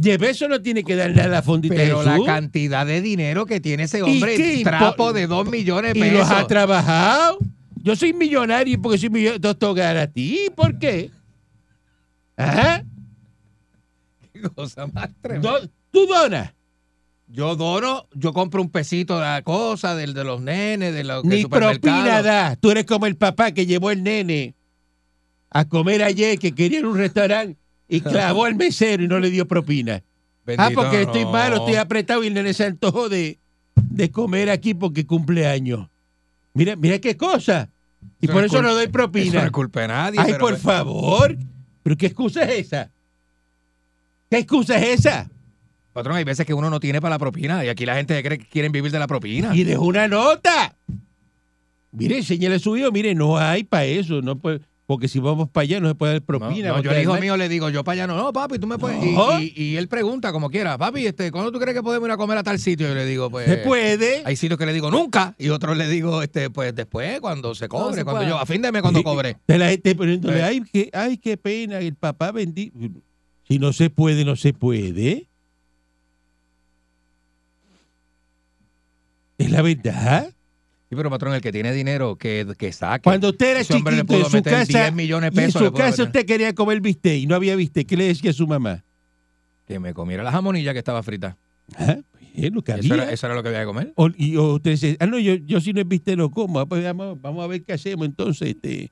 Jeff 0.00 0.20
Bezos 0.20 0.48
no 0.48 0.62
tiene 0.62 0.84
que 0.84 0.94
dar 0.94 1.10
nada 1.10 1.24
a 1.24 1.28
la 1.28 1.42
fondita 1.42 1.74
pero 1.74 2.02
la 2.04 2.18
cantidad 2.24 2.86
de 2.86 3.00
dinero 3.00 3.46
que 3.46 3.60
tiene 3.60 3.82
ese 3.84 3.98
¿Y 3.98 4.02
hombre, 4.02 4.36
qué 4.36 4.60
trapo 4.62 5.12
de 5.12 5.26
dos 5.26 5.48
millones 5.48 5.94
de 5.94 5.98
y 5.98 6.10
los 6.10 6.20
pesos. 6.28 6.30
ha 6.32 6.46
trabajado. 6.46 7.38
Yo 7.82 7.96
soy 7.96 8.12
millonario 8.12 8.80
porque 8.80 8.98
soy 8.98 9.10
millonario. 9.10 9.40
Te 9.40 9.54
toca 9.56 10.00
a 10.00 10.06
ti. 10.06 10.46
¿Por 10.54 10.78
qué? 10.78 11.10
Ajá. 12.36 12.84
Qué 14.32 14.40
cosa 14.42 14.86
más 14.86 15.10
tremenda. 15.20 15.50
Do- 15.60 15.68
tú 15.90 16.06
donas. 16.06 16.52
Yo 17.30 17.56
dono, 17.56 18.06
yo 18.14 18.32
compro 18.32 18.62
un 18.62 18.70
pesito 18.70 19.16
de 19.16 19.22
la 19.22 19.42
cosa, 19.42 19.94
del 19.94 20.14
de 20.14 20.24
los 20.24 20.40
nenes, 20.40 20.94
de 20.94 21.04
los 21.04 21.24
Ni 21.24 21.44
propina 21.44 22.22
das. 22.22 22.58
Tú 22.58 22.70
eres 22.70 22.86
como 22.86 23.06
el 23.06 23.16
papá 23.16 23.52
que 23.52 23.66
llevó 23.66 23.90
el 23.90 24.02
nene 24.02 24.54
a 25.50 25.66
comer 25.66 26.02
ayer, 26.02 26.38
que 26.38 26.52
quería 26.54 26.78
ir 26.78 26.84
a 26.84 26.88
un 26.88 26.96
restaurante 26.96 27.58
y 27.88 28.00
clavó 28.02 28.44
al 28.44 28.54
mesero 28.56 29.02
y 29.02 29.08
no 29.08 29.18
le 29.18 29.30
dio 29.30 29.46
propina. 29.48 30.02
ah, 30.56 30.70
porque 30.74 31.02
estoy 31.02 31.24
no. 31.24 31.32
malo, 31.32 31.56
estoy 31.56 31.76
apretado 31.76 32.22
y 32.24 32.28
el 32.28 32.34
nene 32.34 32.52
se 32.54 32.64
antojó 32.64 33.08
de, 33.08 33.38
de 33.76 34.10
comer 34.10 34.50
aquí 34.50 34.74
porque 34.74 35.06
cumple 35.06 35.46
años. 35.46 35.88
Mira, 36.54 36.76
mira 36.76 36.98
qué 36.98 37.16
cosa. 37.16 37.68
Y 38.20 38.26
Eso 38.26 38.32
por 38.32 38.42
no 38.42 38.46
es 38.46 38.52
eso 38.52 38.62
no 38.62 38.74
doy 38.74 38.84
Eso 38.84 38.92
propina. 38.92 39.40
no 39.40 39.46
es 39.46 39.52
culpa 39.52 39.80
de 39.82 39.88
nadie. 39.88 40.20
Ay, 40.20 40.26
pero- 40.32 40.38
por 40.38 40.56
favor. 40.58 41.36
¿Pero 41.82 41.96
qué 41.96 42.06
excusa 42.06 42.42
es 42.44 42.66
esa? 42.66 42.90
¿Qué 44.30 44.38
excusa 44.38 44.78
es 44.78 45.00
esa? 45.00 45.30
Patrón, 45.92 46.16
hay 46.16 46.24
veces 46.24 46.44
que 46.46 46.52
uno 46.54 46.68
no 46.70 46.80
tiene 46.80 47.00
para 47.00 47.14
la 47.14 47.18
propina 47.18 47.64
y 47.64 47.68
aquí 47.68 47.86
la 47.86 47.94
gente 47.96 48.22
cree 48.22 48.38
que 48.38 48.46
quieren 48.46 48.70
vivir 48.72 48.92
de 48.92 48.98
la 48.98 49.06
propina. 49.06 49.54
Y 49.56 49.64
dejó 49.64 49.84
una 49.86 50.06
nota. 50.06 50.76
Mire, 51.92 52.18
enséñale 52.18 52.56
a 52.56 52.58
su 52.58 52.76
hijo, 52.76 52.92
mire, 52.92 53.14
no 53.14 53.38
hay 53.38 53.64
para 53.64 53.84
eso, 53.86 54.20
no 54.20 54.36
puede, 54.36 54.60
porque 54.88 55.06
si 55.06 55.18
vamos 55.18 55.50
para 55.50 55.64
allá 55.64 55.80
no 55.80 55.88
se 55.88 55.94
puede 55.94 56.14
dar 56.14 56.22
propina. 56.22 56.68
no, 56.70 56.80
yo 56.82 56.90
al 56.90 57.02
hijo 57.02 57.14
mío 57.20 57.36
le 57.36 57.50
digo, 57.50 57.68
yo 57.68 57.84
para 57.84 57.92
allá 57.92 58.06
no, 58.06 58.16
no, 58.16 58.32
papi, 58.32 58.58
tú 58.58 58.66
me 58.66 58.78
puedes. 58.78 59.04
y- 59.04 59.12
No. 59.12 59.38
Y, 59.38 59.52
y 59.54 59.76
él 59.76 59.86
pregunta 59.86 60.32
como 60.32 60.48
quiera, 60.48 60.78
papi, 60.78 61.04
este, 61.06 61.30
¿cuándo 61.30 61.52
tú 61.52 61.58
crees 61.58 61.76
que 61.76 61.82
podemos 61.82 62.08
ir 62.08 62.12
a 62.12 62.16
comer 62.16 62.38
a 62.38 62.42
tal 62.42 62.58
sitio? 62.58 62.88
Yo 62.88 62.94
le 62.94 63.04
digo, 63.04 63.28
pues. 63.30 63.44
Se 63.46 63.58
puede. 63.58 64.22
Hay 64.24 64.34
sitios 64.36 64.58
que 64.58 64.64
le 64.64 64.72
digo 64.72 64.90
nunca 64.90 65.34
y 65.38 65.50
otros 65.50 65.76
le 65.76 65.88
digo, 65.88 66.22
este, 66.22 66.48
pues 66.48 66.74
después, 66.74 67.20
cuando 67.20 67.54
se 67.54 67.68
cobre, 67.68 67.96
se 67.96 68.04
cuando 68.04 68.26
yo, 68.26 68.38
a 68.38 68.46
fin 68.46 68.62
de 68.62 68.72
mes 68.72 68.80
cuando 68.80 69.02
cobre. 69.02 69.36
De 69.46 69.58
la 69.58 69.68
gente 69.68 69.94
poniéndole, 69.94 70.38
Eh. 70.38 70.42
ay, 70.42 70.62
qué, 70.72 70.90
ay, 70.94 71.18
qué 71.18 71.36
pena, 71.36 71.80
el 71.80 71.94
papá 71.94 72.32
bendito. 72.32 72.78
Si 73.46 73.58
no 73.58 73.74
se 73.74 73.90
puede, 73.90 74.24
no 74.24 74.36
se 74.36 74.54
puede. 74.54 75.26
Es 79.36 79.50
la 79.50 79.60
verdad. 79.60 80.32
Sí, 80.88 80.96
pero 80.96 81.10
patrón, 81.10 81.34
el 81.34 81.40
que 81.42 81.52
tiene 81.52 81.72
dinero, 81.72 82.16
que, 82.16 82.46
que 82.56 82.72
saque. 82.72 83.02
Cuando 83.02 83.28
usted 83.28 83.50
era 83.50 83.60
Ese 83.60 83.74
hombre 83.74 83.96
le 83.96 84.02
chiquito 84.02 84.18
en 84.20 84.24
su 84.30 84.36
meter 84.36 84.52
casa, 84.54 84.78
10 84.84 84.94
millones 84.94 85.32
de 85.34 85.40
y 85.40 85.44
en 85.44 85.46
le 85.48 85.52
su 85.52 85.58
pudo 85.58 85.72
casa 85.74 85.90
meter. 85.90 86.06
usted 86.06 86.26
quería 86.26 86.54
comer 86.54 86.80
bistec 86.80 87.18
y 87.18 87.26
no 87.26 87.34
había 87.34 87.54
bistec, 87.56 87.86
¿qué 87.86 87.96
le 87.96 88.04
decía 88.04 88.30
a 88.30 88.34
su 88.34 88.46
mamá? 88.46 88.84
Que 89.66 89.78
me 89.78 89.92
comiera 89.92 90.22
la 90.22 90.32
jamonilla 90.32 90.72
que 90.72 90.78
estaba 90.78 91.02
frita. 91.02 91.36
Ah, 91.76 91.98
pues, 92.10 92.24
Es 92.34 92.50
lo 92.52 92.62
que 92.62 92.72
Eso 92.72 92.80
había. 92.94 92.94
era, 93.04 93.12
eso 93.12 93.26
era 93.26 93.34
lo 93.34 93.42
que 93.42 93.48
había 93.50 93.60
que 93.60 93.66
comer. 93.66 93.92
O, 93.96 94.08
y 94.16 94.36
o 94.36 94.54
usted 94.54 94.70
dice, 94.70 94.96
ah, 95.00 95.06
no, 95.06 95.18
yo, 95.18 95.34
yo 95.34 95.60
si 95.60 95.74
no 95.74 95.80
es 95.82 95.88
bistec 95.88 96.16
no 96.16 96.30
como. 96.30 96.58
Ah, 96.60 96.64
pues 96.66 96.82
vamos, 96.82 97.20
vamos 97.20 97.44
a 97.44 97.46
ver 97.48 97.62
qué 97.64 97.74
hacemos 97.74 98.06
entonces. 98.06 98.48
Este, 98.48 98.90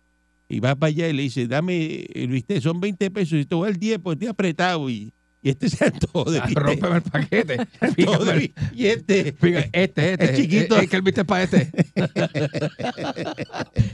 y 0.51 0.61
va 0.61 0.75
para 0.75 0.89
allá 0.89 1.09
y 1.09 1.15
le 1.15 1.23
dice, 1.23 1.47
dame 1.47 2.07
el 2.15 2.29
bistec, 2.29 2.61
son 2.61 2.79
20 2.79 3.11
pesos 3.11 3.39
y 3.39 3.47
te 3.47 3.55
voy 3.55 3.69
al 3.69 3.77
10 3.77 4.01
porque 4.01 4.17
estoy 4.17 4.29
apretado 4.29 4.91
y, 4.91 5.15
y 5.43 5.51
este 5.51 5.69
se 5.69 5.91
todo 6.13 6.31
de 6.31 6.39
Ah, 6.41 6.47
bistec. 6.47 6.65
Rómpeme 6.65 6.97
el 6.97 7.03
paquete. 7.03 7.57
todo 8.05 8.25
de 8.25 8.53
este, 8.77 9.33
Fíjate, 9.33 9.71
Este, 9.73 10.13
este. 10.13 10.25
Es 10.25 10.37
chiquito. 10.37 10.77
Es, 10.77 10.85
es 10.85 10.91
que 10.91 10.97
el 10.97 11.03
viste 11.03 11.25
para 11.25 11.45
este. 11.45 11.71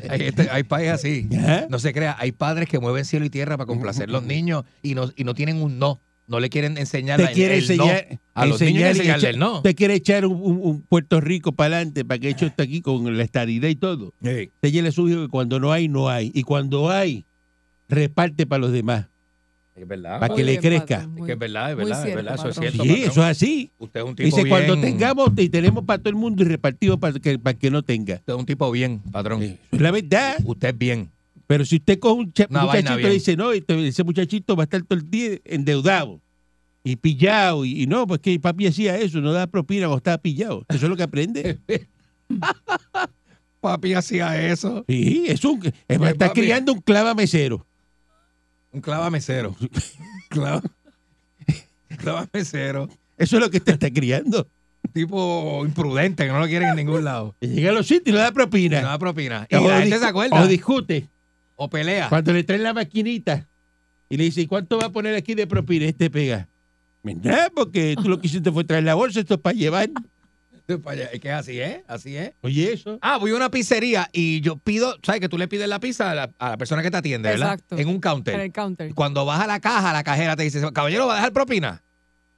hay, 0.09 0.23
este- 0.23 0.51
hay 0.51 0.63
países 0.63 0.93
así. 0.95 1.29
¿Ah? 1.39 1.67
No 1.69 1.79
se 1.79 1.93
crea. 1.93 2.17
Hay 2.19 2.33
padres 2.33 2.69
que 2.69 2.79
mueven 2.79 3.05
cielo 3.05 3.25
y 3.27 3.31
tierra 3.31 3.57
para 3.57 3.67
complacer 3.67 4.09
a 4.09 4.13
los 4.13 4.23
niños 4.23 4.65
y 4.83 4.95
no, 4.95 5.11
y 5.15 5.25
no 5.25 5.35
tienen 5.35 5.61
un 5.63 5.79
no. 5.79 6.01
No 6.29 6.41
le 6.41 6.49
quieren 6.49 6.79
enseñar 6.79 7.21
te 7.21 7.33
quiere 7.33 7.57
el 7.57 7.61
enseñar, 7.63 8.21
A 8.33 8.47
los 8.47 8.61
niños 8.61 8.83
enseñar 8.85 8.91
enseñarle 8.97 9.29
el 9.31 9.39
no. 9.39 9.57
Usted 9.57 9.75
quiere 9.75 9.95
echar 9.95 10.25
un, 10.25 10.83
Puerto 10.89 11.21
Rico 11.21 11.53
para 11.53 11.77
adelante 11.77 12.05
para 12.05 12.21
que 12.21 12.31
esto 12.31 12.47
esté 12.47 12.63
aquí 12.63 12.81
con 12.81 13.17
la 13.17 13.25
estadidad 13.25 13.69
y 13.69 13.75
todo. 13.75 14.15
Sí. 14.23 14.51
Ya 14.63 14.83
le 14.83 14.93
su 14.93 15.09
hijo 15.09 15.23
que 15.23 15.29
cuando 15.29 15.59
no 15.61 15.73
hay, 15.73 15.89
no 15.89 16.09
hay. 16.09 16.31
Y 16.33 16.45
cuando 16.45 16.91
hay, 16.91 17.27
reparte 17.89 18.47
para 18.47 18.61
los 18.61 18.73
demás. 18.73 19.07
Es 19.75 19.89
verdad. 19.89 20.21
Para 20.21 20.35
que 20.35 20.45
le 20.45 20.59
crezca. 20.59 20.87
patrón, 20.99 21.01
Es 21.13 21.19
muy- 21.19 21.27
que 21.27 21.33
es 21.33 21.39
verdad, 21.39 21.71
es 21.71 21.77
verdad, 21.77 21.99
es 21.99 22.03
cierto, 22.05 22.17
verdad. 22.17 22.35
Eso 22.35 22.49
es 22.51 22.57
cierto. 22.59 22.83
Sí, 22.83 22.89
patrón. 22.91 23.11
eso 23.11 23.21
es 23.23 23.27
así. 23.29 23.71
Usted 23.79 24.01
es 24.01 24.07
un 24.07 24.15
tipo 24.17 24.25
Dice, 24.27 24.45
bien. 24.45 24.49
cuando 24.49 24.81
tengamos 24.81 25.31
y 25.37 25.49
tenemos 25.49 25.85
para 25.85 25.99
todo 25.99 26.11
el 26.11 26.17
mundo 26.17 26.43
y 26.43 26.47
repartido 26.47 26.99
para 26.99 27.19
que, 27.19 27.39
para 27.39 27.59
que 27.59 27.71
no 27.71 27.83
tenga. 27.83 28.17
Usted 28.17 28.33
es 28.35 28.39
un 28.39 28.47
tipo 28.47 28.71
bien, 28.71 29.01
patrón. 29.11 29.59
La 29.71 29.91
verdad. 29.91 30.37
Usted 30.45 30.69
es 30.69 30.79
bien. 30.79 31.11
Pero 31.47 31.65
si 31.65 31.77
usted 31.77 31.99
coge 31.99 32.21
un 32.21 32.33
Una 32.51 32.63
muchachito 32.65 33.09
y 33.09 33.13
dice, 33.13 33.37
no, 33.37 33.53
ese 33.53 34.05
muchachito 34.05 34.57
va 34.57 34.63
a 34.63 34.65
estar 34.65 34.83
todo 34.83 34.99
el 34.99 35.11
día 35.11 35.39
endeudado 35.45 36.21
y 36.85 36.97
pillado. 36.97 37.65
Y, 37.65 37.83
y 37.83 37.87
no, 37.87 38.07
pues 38.07 38.21
que 38.21 38.39
papi 38.39 38.67
hacía 38.67 38.97
eso, 38.99 39.21
no 39.21 39.33
da 39.33 39.47
propina 39.47 39.87
cuando 39.87 39.99
estaba 39.99 40.19
pillado. 40.19 40.65
Eso 40.69 40.85
es 40.87 40.91
lo 40.91 40.97
que 40.97 41.03
aprende. 41.03 41.59
Papi 43.61 43.95
hacía 43.95 44.51
eso. 44.51 44.85
Sí, 44.89 45.25
es 45.29 45.45
un, 45.45 45.65
es, 45.65 45.73
Pues, 45.99 46.13
está 46.13 46.29
papi. 46.29 46.41
criando 46.41 46.73
un 46.73 46.81
clava 46.81 47.15
mesero. 47.15 47.65
Un 48.73 48.81
clava 48.81 49.11
mesero. 49.11 49.55
clava, 50.29 50.63
clava 51.99 52.29
mesero. 52.33 52.89
Eso 53.19 53.37
es 53.37 53.43
lo 53.43 53.51
que 53.51 53.59
usted 53.59 53.75
está 53.75 53.91
criando. 53.91 54.47
Tipo 54.93 55.63
imprudente 55.65 56.25
que 56.27 56.33
no 56.33 56.41
lo 56.41 56.47
quieren 56.47 56.71
en 56.71 56.77
ningún 56.77 57.05
lado. 57.05 57.35
Y 57.41 57.49
llega 57.49 57.71
a 57.71 57.75
los 57.75 57.87
sitios 57.87 58.09
y 58.09 58.13
le 58.13 58.19
da 58.19 58.29
Y 58.29 58.33
propina. 58.33 58.81
no 58.83 58.89
da 58.89 58.99
propina. 58.99 59.47
Y 59.49 59.55
O 59.57 59.69
la 59.69 59.81
gente 59.81 59.97
discu- 59.97 60.01
se 60.01 60.07
acuerda. 60.07 60.43
O 60.43 60.47
discute. 60.47 61.09
O 61.57 61.69
pelea. 61.71 62.09
Cuando 62.09 62.33
le 62.33 62.43
traen 62.43 62.63
la 62.65 62.73
maquinita 62.75 63.47
y 64.09 64.17
le 64.17 64.25
dice, 64.25 64.41
¿y 64.43 64.47
cuánto 64.47 64.79
va 64.79 64.87
a 64.87 64.91
poner 64.93 65.15
aquí 65.15 65.35
de 65.35 65.47
propina? 65.47 65.87
Este 65.87 66.11
pega. 66.11 66.49
Nada, 67.05 67.51
porque 67.55 67.95
tú 68.01 68.09
lo 68.09 68.21
que 68.21 68.27
hiciste 68.27 68.51
fue 68.53 68.65
traer 68.65 68.85
la 68.85 68.95
bolsa, 68.95 69.21
esto 69.21 69.35
es 69.35 69.41
para 69.41 69.57
llevar. 69.57 69.91
Es 71.13 71.21
que 71.21 71.31
así 71.31 71.61
es, 71.61 71.79
así 71.89 72.17
es. 72.17 72.33
Oye, 72.43 72.73
eso. 72.73 72.99
Ah, 73.03 73.19
voy 73.19 73.31
a 73.33 73.37
una 73.37 73.51
pizzería 73.51 74.09
y 74.13 74.41
yo 74.41 74.57
pido, 74.57 74.97
¿sabes? 75.03 75.21
Que 75.21 75.29
tú 75.29 75.39
le 75.39 75.49
pides 75.49 75.69
la 75.69 75.81
pizza 75.81 76.11
a 76.11 76.15
la, 76.15 76.31
a 76.39 76.51
la 76.51 76.57
persona 76.57 76.83
que 76.83 76.91
te 76.91 76.97
atiende, 76.97 77.29
¿verdad? 77.29 77.55
Exacto. 77.55 77.77
En 77.79 77.89
un 77.89 77.95
En 77.95 78.01
counter. 78.01 78.41
el 78.41 78.53
counter. 78.53 78.95
Cuando 78.95 79.25
vas 79.25 79.41
a 79.43 79.47
la 79.47 79.61
caja, 79.61 79.93
la 79.93 80.03
cajera 80.05 80.37
te 80.37 80.43
dice, 80.45 80.61
caballero, 80.73 81.07
¿va 81.07 81.15
a 81.15 81.17
dejar 81.17 81.33
propina? 81.33 81.83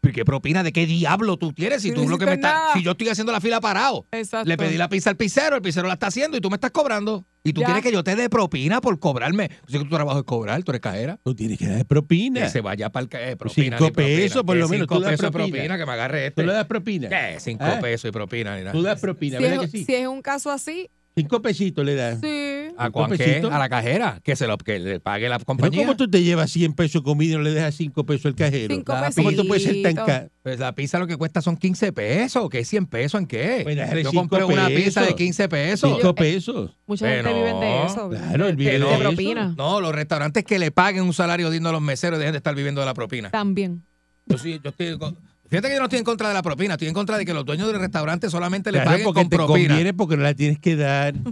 ¿Pero 0.04 0.14
qué 0.14 0.24
propina? 0.24 0.62
¿De 0.62 0.72
qué 0.72 0.86
diablo 0.86 1.36
tú 1.36 1.52
tienes? 1.52 1.82
Si 1.82 1.88
Yo 1.88 1.94
tú 1.94 2.08
lo 2.08 2.18
que 2.18 2.26
me 2.26 2.36
nada. 2.36 2.72
si 2.74 2.82
yo 2.82 2.92
estoy 2.92 3.08
haciendo 3.08 3.32
la 3.32 3.40
fila 3.40 3.60
parado. 3.60 4.06
Exacto. 4.12 4.48
Le 4.48 4.56
pedí 4.56 4.76
la 4.76 4.88
pizza 4.88 5.10
al 5.10 5.16
pizzero, 5.16 5.56
el 5.56 5.62
pizzero 5.62 5.86
la 5.88 5.94
está 5.94 6.08
haciendo 6.08 6.36
y 6.36 6.40
tú 6.40 6.50
me 6.50 6.56
estás 6.56 6.70
cobrando. 6.70 7.24
Y 7.42 7.52
tú 7.52 7.60
Ya. 7.60 7.66
quieres 7.66 7.82
que 7.82 7.92
yo 7.92 8.02
te 8.04 8.14
dé 8.16 8.28
propina 8.30 8.80
por 8.80 8.98
cobrarme. 8.98 9.48
Yo 9.66 9.72
sé 9.72 9.78
que 9.78 9.84
tu 9.84 9.94
trabajo 9.96 10.18
es 10.18 10.24
cobrar, 10.24 10.62
tú 10.62 10.72
eres 10.72 10.80
cajera. 10.80 11.18
Tú 11.24 11.34
tienes 11.34 11.58
que 11.58 11.66
dar 11.66 11.84
propina. 11.86 12.42
Que 12.42 12.48
se 12.48 12.60
vaya 12.60 12.90
para 12.90 13.04
el 13.04 13.30
eh, 13.32 13.36
propina. 13.36 13.76
Cinco 13.78 13.92
pesos, 13.92 14.42
por 14.44 14.54
¿Qué 14.56 14.60
lo 14.60 14.68
menos, 14.68 14.84
Cinco 14.84 14.94
tú 14.96 15.00
das 15.02 15.10
pesos 15.12 15.26
de 15.26 15.30
propina. 15.32 15.56
propina, 15.56 15.78
que 15.78 15.86
me 15.86 15.92
agarre 15.92 16.20
Tú 16.20 16.26
este. 16.28 16.46
le 16.46 16.52
das 16.52 16.66
propina. 16.66 17.08
¿Qué? 17.08 17.36
Cinco 17.40 17.64
¿Ah? 17.66 17.78
pesos 17.80 18.08
y 18.08 18.12
propina. 18.12 18.54
Ni 18.56 18.60
nada. 18.60 18.72
Tú 18.72 18.82
das 18.82 19.00
propina, 19.00 19.38
Si 19.38 19.42
¿verdad 19.44 19.64
es, 19.64 19.70
que 19.72 19.78
sí? 19.78 19.84
si 19.84 19.94
es 19.94 20.06
un 20.06 20.22
caso 20.22 20.50
así, 20.50 20.88
Cinco 21.16 21.40
pesitos 21.42 21.84
le 21.84 21.94
das. 21.94 22.18
sí. 22.20 22.53
¿A 22.76 22.90
cuán 22.90 23.16
qué? 23.16 23.42
A 23.50 23.58
la 23.58 23.68
cajera. 23.68 24.20
Que 24.22 24.34
se 24.36 24.46
lo 24.46 24.58
que 24.58 24.78
le 24.78 25.00
pague 25.00 25.28
la 25.28 25.36
Pero 25.38 25.46
compañía. 25.46 25.80
¿Cómo 25.80 25.96
tú 25.96 26.08
te 26.10 26.22
llevas 26.22 26.50
100 26.50 26.72
pesos 26.74 27.02
de 27.02 27.04
comida 27.04 27.34
y 27.34 27.36
no 27.36 27.42
le 27.42 27.50
dejas 27.52 27.74
5 27.74 28.04
pesos 28.04 28.26
al 28.26 28.34
cajero? 28.34 28.74
Cinco 28.74 28.94
¿Cómo 29.14 29.32
tú 29.32 29.46
puedes 29.46 29.62
ser 29.64 29.82
tan 29.82 29.94
caro? 29.94 30.28
Pues 30.42 30.58
la 30.58 30.74
pizza 30.74 30.98
lo 30.98 31.06
que 31.06 31.16
cuesta 31.16 31.40
son 31.40 31.56
15 31.56 31.92
pesos. 31.92 32.50
¿Qué? 32.50 32.60
¿100 32.60 32.86
pesos 32.88 33.20
en 33.20 33.26
qué? 33.26 33.60
Pues 33.62 34.02
Yo 34.02 34.12
compré 34.12 34.44
una 34.44 34.66
pizza 34.68 35.00
de 35.00 35.06
pesos. 35.06 35.16
15 35.18 35.48
pesos. 35.48 35.90
5 35.96 36.14
pesos. 36.14 36.76
Mucha 36.86 37.06
Pero 37.06 37.28
gente 37.28 37.32
vive 37.38 37.46
de 37.46 37.52
no. 37.78 37.86
eso. 37.86 38.08
Claro, 38.10 38.46
el 38.48 38.56
de, 38.56 38.64
vive 38.64 38.78
de 38.78 38.98
propina. 38.98 39.54
No, 39.56 39.80
los 39.80 39.94
restaurantes 39.94 40.44
que 40.44 40.58
le 40.58 40.70
paguen 40.70 41.04
un 41.04 41.12
salario 41.14 41.50
digno 41.50 41.68
a 41.68 41.72
los 41.72 41.82
meseros 41.82 42.18
dejen 42.18 42.32
de 42.32 42.38
estar 42.38 42.54
viviendo 42.54 42.80
de 42.80 42.86
la 42.86 42.94
propina. 42.94 43.30
También. 43.30 43.82
Yo 44.26 44.38
sí, 44.38 44.60
yo 44.62 44.70
estoy, 44.70 44.98
con- 44.98 45.16
fíjate 45.48 45.68
que 45.68 45.74
yo 45.74 45.78
no 45.80 45.84
estoy 45.86 45.98
en 46.00 46.04
contra 46.04 46.28
de 46.28 46.34
la 46.34 46.42
propina, 46.42 46.74
estoy 46.74 46.88
en 46.88 46.94
contra 46.94 47.18
de 47.18 47.24
que 47.26 47.34
los 47.34 47.44
dueños 47.44 47.66
del 47.68 47.78
restaurante 47.78 48.28
solamente 48.30 48.72
le 48.72 48.78
Claro, 48.78 48.90
paguen 48.90 49.04
porque 49.04 49.20
con 49.20 49.28
te 49.30 49.36
propina. 49.36 49.68
conviene 49.68 49.94
porque 49.94 50.16
no 50.16 50.22
la 50.22 50.34
tienes 50.34 50.58
que 50.58 50.76
dar. 50.76 51.14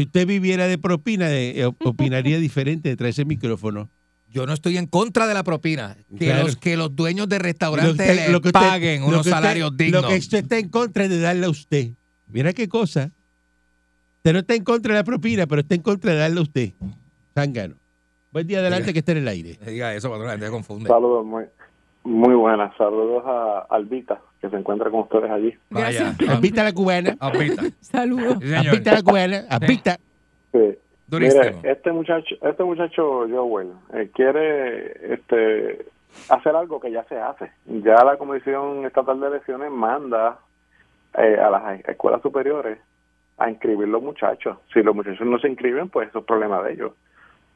Si 0.00 0.06
usted 0.06 0.26
viviera 0.26 0.66
de 0.66 0.78
propina, 0.78 1.28
de- 1.28 1.60
eh, 1.60 1.66
opinaría 1.84 2.38
diferente 2.38 2.88
detrás 2.88 3.08
de 3.08 3.10
ese 3.10 3.24
micrófono. 3.26 3.90
Yo 4.30 4.46
no 4.46 4.54
estoy 4.54 4.78
en 4.78 4.86
contra 4.86 5.26
de 5.26 5.34
la 5.34 5.42
propina. 5.42 5.94
Que, 6.18 6.24
Claro. 6.24 6.44
los, 6.46 6.56
que 6.56 6.74
los 6.78 6.96
dueños 6.96 7.28
de 7.28 7.36
Lo 7.36 7.42
restaurantes 7.42 7.96
que 7.96 8.02
usted- 8.12 8.26
le 8.28 8.32
lo 8.32 8.40
que 8.40 8.48
usted- 8.48 8.60
paguen 8.60 9.02
unos 9.02 9.18
usted- 9.20 9.30
salarios 9.30 9.76
dignos. 9.76 10.00
Lo 10.00 10.08
que 10.08 10.14
usted 10.16 10.38
está 10.38 10.56
en 10.56 10.70
contra 10.70 11.04
es 11.04 11.10
de 11.10 11.20
darle 11.20 11.44
a 11.44 11.50
usted. 11.50 11.90
Mira 12.28 12.54
qué 12.54 12.66
cosa. 12.66 13.10
Usted 14.16 14.32
no 14.32 14.38
está 14.38 14.54
en 14.54 14.64
contra 14.64 14.94
de 14.94 15.00
la 15.00 15.04
propina, 15.04 15.46
pero 15.46 15.60
está 15.60 15.74
en 15.74 15.82
contra 15.82 16.12
de 16.12 16.18
darle 16.18 16.38
a 16.40 16.42
usted. 16.44 16.70
Zángano. 17.34 17.74
Buen 18.32 18.46
día 18.46 18.60
adelante 18.60 18.84
Diga. 18.84 18.92
que 18.94 18.98
esté 19.00 19.12
en 19.12 19.18
el 19.18 19.28
aire. 19.28 19.58
Diga 19.66 19.94
eso, 19.94 20.08
patrón, 20.08 20.28
la 20.28 20.32
gente 20.32 20.46
se 20.46 20.52
confunde. 20.52 20.88
Saludos, 20.88 21.26
muy, 21.26 21.44
muy 22.04 22.34
buenas. 22.34 22.76
Saludos 22.76 23.24
a 23.26 23.66
Albita, 23.70 24.20
que 24.40 24.48
se 24.48 24.56
encuentra 24.56 24.90
con 24.90 25.00
ustedes 25.00 25.30
allí. 25.30 25.54
Vaya. 25.70 26.14
Gracias. 26.18 26.38
Apita 26.38 26.64
la 26.64 26.72
cubana. 26.72 27.16
Apita. 27.20 27.62
Saludos. 27.80 28.36
Apita 28.36 28.92
la 28.92 29.02
cubana. 29.02 29.44
Apita. 29.50 29.96
Sí. 30.52 30.76
Este 31.64 31.90
muchacho, 31.90 32.36
este 32.40 32.62
muchacho 32.62 33.26
Joel, 33.28 33.72
eh, 33.94 34.10
quiere 34.14 35.12
este, 35.14 35.86
hacer 36.28 36.54
algo 36.54 36.78
que 36.78 36.92
ya 36.92 37.02
se 37.04 37.18
hace. 37.18 37.50
Ya 37.66 38.04
la 38.04 38.16
Comisión 38.16 38.86
Estatal 38.86 39.18
de 39.18 39.26
Elecciones 39.26 39.72
manda 39.72 40.38
eh, 41.18 41.36
a 41.36 41.50
las 41.50 41.80
escuelas 41.88 42.22
superiores 42.22 42.78
a 43.38 43.50
inscribir 43.50 43.88
los 43.88 44.02
muchachos. 44.02 44.58
Si 44.72 44.82
los 44.84 44.94
muchachos 44.94 45.26
no 45.26 45.40
se 45.40 45.48
inscriben, 45.48 45.88
pues 45.88 46.10
eso 46.10 46.20
es 46.20 46.24
problema 46.24 46.62
de 46.62 46.74
ellos. 46.74 46.92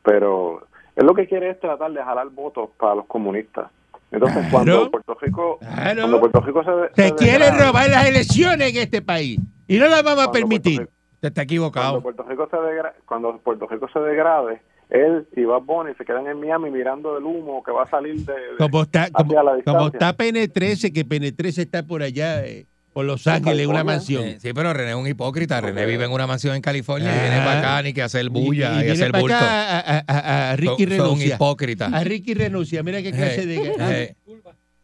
Pero 0.03 0.67
él 0.97 1.07
lo 1.07 1.15
que 1.15 1.29
quiere 1.29 1.51
es 1.51 1.61
tratar 1.61 1.93
de 1.93 2.03
jalar 2.03 2.31
votos 2.31 2.71
para 2.77 2.97
los 2.97 3.07
comunistas. 3.07 3.71
Entonces, 4.15 4.39
Claro. 4.49 4.51
cuando 4.51 4.91
Puerto 4.91 5.17
Rico, 5.21 5.59
Claro. 5.61 6.01
cuando 6.01 6.21
Puerto 6.21 6.41
Rico 6.41 6.63
se, 6.65 7.03
Se 7.03 7.09
se 7.09 7.15
quiere 7.17 7.45
degrade- 7.47 7.67
robar 7.67 7.91
las 7.91 8.07
elecciones 8.09 8.71
en 8.75 8.83
este 8.83 9.03
país. 9.03 9.39
Y 9.67 9.79
no 9.79 9.87
las 9.89 10.03
vamos 10.03 10.25
a 10.25 10.27
cuando 10.29 10.33
permitir. 10.33 10.81
Rico- 10.81 10.93
Usted 11.15 11.29
está 11.29 11.41
cuando 11.41 11.43
equivocado. 11.53 12.03
Puerto 12.03 12.23
Rico 12.25 12.49
se 12.51 12.57
degra- 12.57 12.95
cuando 13.07 13.39
Puerto 13.39 13.67
Rico 13.67 13.89
se 13.93 13.99
degrade, 14.01 14.61
él 14.91 15.27
y 15.35 15.45
Bad 15.45 15.63
Bunny 15.63 15.95
se 15.97 16.05
quedan 16.05 16.27
en 16.27 16.39
Miami 16.39 16.71
mirando 16.71 17.17
el 17.17 17.25
humo 17.25 17.63
que 17.65 17.73
va 17.73 17.85
a 17.85 17.91
salir 17.91 18.17
de, 18.17 18.33
de- 18.35 18.57
Como 18.59 18.83
está, 18.83 19.09
como, 19.11 19.87
está 19.89 20.15
PN13, 20.17 20.93
que 20.93 21.05
PN13 21.09 21.63
está 21.63 21.83
por 21.87 22.03
allá, 22.03 22.45
eh, 22.45 22.67
por 22.95 23.05
Los 23.05 23.27
Ángeles, 23.27 23.67
una 23.67 23.85
mansión. 23.85 24.37
Sí, 24.41 24.53
pero 24.55 24.73
René 24.73 24.91
es 24.91 24.97
un 24.97 25.07
hipócrita. 25.07 25.61
René 25.61 25.85
vive 25.85 26.05
en 26.05 26.13
una 26.13 26.27
mansión 26.27 26.55
en 26.57 26.63
California 26.63 27.15
y 27.15 27.21
viene 27.21 27.37
para 27.45 27.59
acá 27.59 27.83
ni 27.83 27.93
que 27.93 28.03
hacer 28.03 28.31
bulla 28.31 28.83
y, 28.85 28.89
hacer 28.89 29.13
bulto. 29.13 29.35
acá 29.35 29.81
a, 29.81 30.05
a- 30.07 30.51
a- 30.53 30.57
Ricky 30.57 30.69
Son- 30.69 30.79
son 30.79 30.91
un 30.91 30.91
renuncia. 30.91 31.35
hipócrita. 31.35 31.87
A 31.87 32.05
Ricky 32.05 32.33
renuncia. 32.35 32.83
Mira 32.83 33.03
qué 33.03 33.11
clase 33.13 33.45
de... 33.47 34.17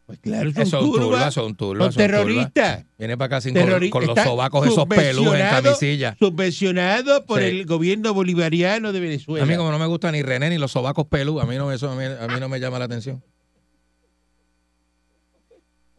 Pues 0.05 0.19
claro, 0.19 0.51
son, 0.51 0.65
son 0.65 0.79
turbas, 0.81 0.99
turbas, 1.07 1.33
son 1.33 1.55
turbas. 1.55 1.95
turbas. 1.95 1.95
terroristas. 1.95 2.85
Viene 2.99 3.15
para 3.17 3.27
acá 3.27 3.39
sin 3.39 3.53
con, 3.53 3.89
con 3.89 4.05
los 4.07 4.19
sobacos 4.19 4.67
esos 4.67 4.85
pelús 4.85 5.33
en 5.33 5.39
camisilla. 5.39 6.17
Subvencionado 6.19 7.25
por 7.25 7.39
Sí. 7.39 7.45
el 7.47 7.65
gobierno 7.65 8.13
bolivariano 8.13 8.91
de 8.91 8.99
Venezuela. 8.99 9.45
A 9.45 9.47
mí 9.47 9.55
como 9.55 9.71
no 9.71 9.79
me 9.79 9.85
gusta 9.85 10.11
ni 10.11 10.21
René 10.21 10.49
ni 10.49 10.57
los 10.57 10.73
sobacos 10.73 11.07
pelú, 11.07 11.39
a 11.39 11.45
mí 11.45 11.55
no, 11.55 11.71
eso 11.71 11.89
a 11.89 11.95
mí, 11.95 12.03
a 12.03 12.27
mí 12.27 12.39
no 12.41 12.49
me 12.49 12.59
llama 12.59 12.77
la 12.77 12.85
atención. 12.85 13.23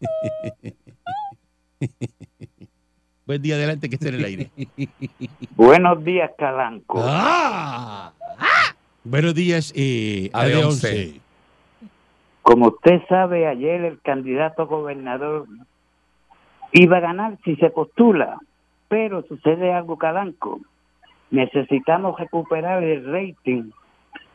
Buen 3.26 3.40
día 3.40 3.54
adelante 3.54 3.88
que 3.88 3.94
esté 3.96 4.08
en 4.08 4.14
el 4.16 4.24
aire. 4.24 4.50
Buenos 5.56 6.04
días, 6.04 6.30
Calanco. 6.36 7.00
¡Ah! 7.02 8.12
Buenos 9.04 9.34
días, 9.34 9.72
eh, 9.76 10.30
A 10.32 10.44
de 10.44 10.56
AD11. 10.56 10.66
once. 10.66 11.20
Como 12.42 12.68
usted 12.68 13.00
sabe, 13.08 13.46
ayer 13.46 13.84
el 13.84 14.00
candidato 14.00 14.62
a 14.62 14.66
gobernador 14.66 15.46
iba 16.72 16.96
a 16.96 17.00
ganar 17.00 17.38
si 17.44 17.56
se 17.56 17.70
postula, 17.70 18.38
pero 18.88 19.22
sucede 19.22 19.72
algo, 19.72 19.96
Calanco. 19.96 20.60
Necesitamos 21.30 22.18
recuperar 22.18 22.82
el 22.82 23.04
rating 23.06 23.70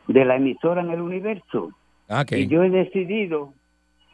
de 0.06 0.24
la 0.24 0.36
emisora 0.36 0.80
en 0.80 0.90
el 0.90 1.00
universo. 1.00 1.70
Ah. 2.08 2.24
Y 2.30 2.46
yo 2.46 2.62
he 2.62 2.70
decidido 2.70 3.52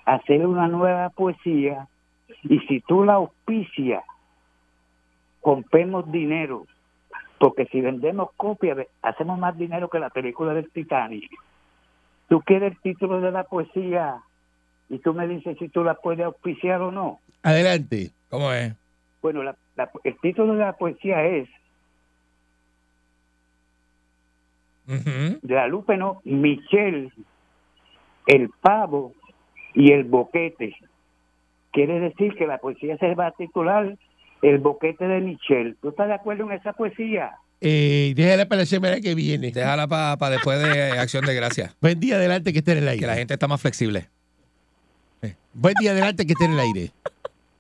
hacer 0.05 0.47
una 0.47 0.67
nueva 0.69 1.11
poesía 1.11 1.89
y 2.45 2.59
si 2.61 2.81
tú 2.81 3.05
la 3.05 3.15
auspicias, 3.15 4.03
rompemos 5.43 6.11
dinero. 6.11 6.67
Porque 7.39 7.67
si 7.67 7.81
vendemos 7.81 8.31
copias, 8.37 8.79
hacemos 9.03 9.39
más 9.39 9.57
dinero 9.59 9.89
que 9.91 9.99
la 9.99 10.11
película 10.11 10.55
del 10.55 10.71
Titanic. 10.71 11.31
Tú 12.29 12.41
quieres 12.41 12.73
el 12.73 12.81
título 12.81 13.21
de 13.21 13.31
la 13.31 13.45
poesía 13.45 14.23
y 14.89 14.99
tú 14.99 15.13
me 15.13 15.27
dices 15.29 15.57
si 15.59 15.69
tú 15.69 15.85
la 15.85 15.95
puedes 15.95 16.25
auspiciar 16.25 16.81
o 16.81 16.91
no. 16.91 17.21
Adelante. 17.43 18.13
¿Cómo 18.31 18.51
es? 18.53 18.75
Bueno, 19.21 19.43
la- 19.43 19.57
la- 19.77 19.91
el 20.05 20.19
título 20.21 20.55
de 20.55 20.61
la 20.65 20.73
poesía 20.75 21.25
es 21.27 21.49
de 25.43 25.55
la 25.55 25.67
Lupe, 25.67 25.97
no, 25.97 26.21
Michelle, 26.25 27.11
el 28.27 28.51
pavo 28.61 29.13
y 29.75 29.93
el 29.93 30.05
boquete. 30.05 30.77
Quiere 31.75 32.01
decir 32.01 32.35
que 32.37 32.47
la 32.47 32.57
poesía 32.59 32.97
se 32.97 33.15
va 33.15 33.27
a 33.27 33.33
titular 33.33 33.97
El 34.43 34.59
boquete 34.59 35.07
de 35.07 35.21
Michelle. 35.21 35.75
¿Tú 35.83 35.91
estás 35.91 36.09
de 36.09 36.15
acuerdo 36.15 36.45
en 36.45 36.53
esa 36.53 36.73
poesía? 36.73 37.33
Eh, 37.61 38.13
déjala 38.17 38.47
para 38.47 38.61
la 38.63 38.67
semana 38.67 39.01
que 39.01 39.15
viene. 39.15 39.51
Déjala 39.51 39.87
para 39.87 40.31
después 40.31 40.63
de 40.63 40.91
Acción 40.99 41.25
de 41.27 41.35
Gracia. 41.35 41.75
Buen 41.81 41.99
día 42.01 42.17
adelante 42.17 42.53
que 42.53 42.61
esté 42.61 42.73
en 42.73 42.79
el 42.79 42.89
aire. 42.89 43.01
Que 43.01 43.07
la 43.07 43.15
gente 43.17 43.35
está 43.35 43.47
más 43.49 43.61
flexible. 43.61 44.09
Buen 45.53 45.75
día 45.81 45.93
adelante 45.93 46.27
que 46.27 46.33
esté 46.33 46.45
en 46.47 46.53
el 46.53 46.61
aire. 46.61 46.91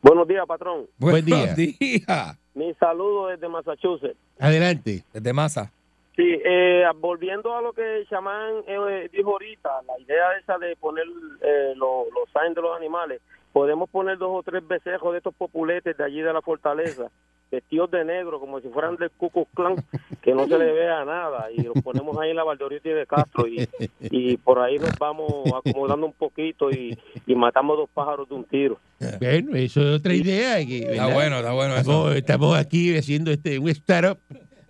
Buenos 0.02 0.26
días, 0.28 0.44
patrón. 0.46 0.86
Buen 0.98 1.24
día. 1.24 1.36
Buenos 1.36 1.56
días. 1.56 2.38
Mi 2.54 2.74
saludo 2.74 3.28
desde 3.28 3.48
Massachusetts. 3.48 4.16
Adelante. 4.38 5.02
Desde 5.12 5.32
masa. 5.32 5.70
Sí, 6.16 6.22
eh, 6.44 6.84
volviendo 7.00 7.56
a 7.56 7.62
lo 7.62 7.72
que 7.72 8.04
chamán 8.08 8.52
eh, 8.68 9.08
dijo 9.12 9.30
ahorita, 9.32 9.68
la 9.86 9.98
idea 10.04 10.24
esa 10.40 10.58
de 10.58 10.76
poner 10.76 11.04
eh, 11.42 11.72
lo- 11.76 12.04
los 12.14 12.28
signs 12.32 12.54
de 12.54 12.62
los 12.62 12.76
animales, 12.76 13.20
podemos 13.54 13.88
poner 13.88 14.18
dos 14.18 14.30
o 14.32 14.42
tres 14.42 14.66
becejos 14.66 15.12
de 15.12 15.18
estos 15.18 15.32
populetes 15.32 15.96
de 15.96 16.04
allí 16.04 16.20
de 16.20 16.32
la 16.32 16.42
fortaleza, 16.42 17.04
vestidos 17.52 17.88
de 17.92 18.04
negro, 18.04 18.40
como 18.40 18.60
si 18.60 18.68
fueran 18.68 18.96
del 18.96 19.12
Ku 19.12 19.30
Klux 19.30 19.48
Klan, 19.54 19.76
que 20.20 20.34
no 20.34 20.48
se 20.48 20.58
le 20.58 20.72
vea 20.72 21.04
nada, 21.04 21.46
y 21.52 21.62
los 21.62 21.80
ponemos 21.84 22.18
ahí 22.18 22.30
en 22.30 22.36
la 22.36 22.42
Valdoriotti 22.42 22.88
de 22.88 23.06
Castro, 23.06 23.46
y, 23.46 23.68
y 24.00 24.36
por 24.38 24.58
ahí 24.58 24.76
nos 24.80 24.98
vamos 24.98 25.44
acomodando 25.54 26.04
un 26.04 26.12
poquito 26.12 26.68
y, 26.68 26.98
y 27.26 27.34
matamos 27.36 27.76
dos 27.76 27.88
pájaros 27.94 28.28
de 28.28 28.34
un 28.34 28.44
tiro. 28.44 28.80
Bueno, 29.20 29.54
eso 29.54 29.82
es 29.82 30.00
otra 30.00 30.14
idea. 30.14 30.56
que, 30.66 30.78
Está 30.78 31.12
bueno, 31.14 31.36
está 31.36 31.52
bueno 31.52 31.74
eso. 31.74 31.80
Estamos, 31.80 32.16
estamos 32.16 32.58
aquí 32.58 32.96
haciendo 32.96 33.30
este 33.30 33.58
un 33.60 33.68
startup 33.68 34.18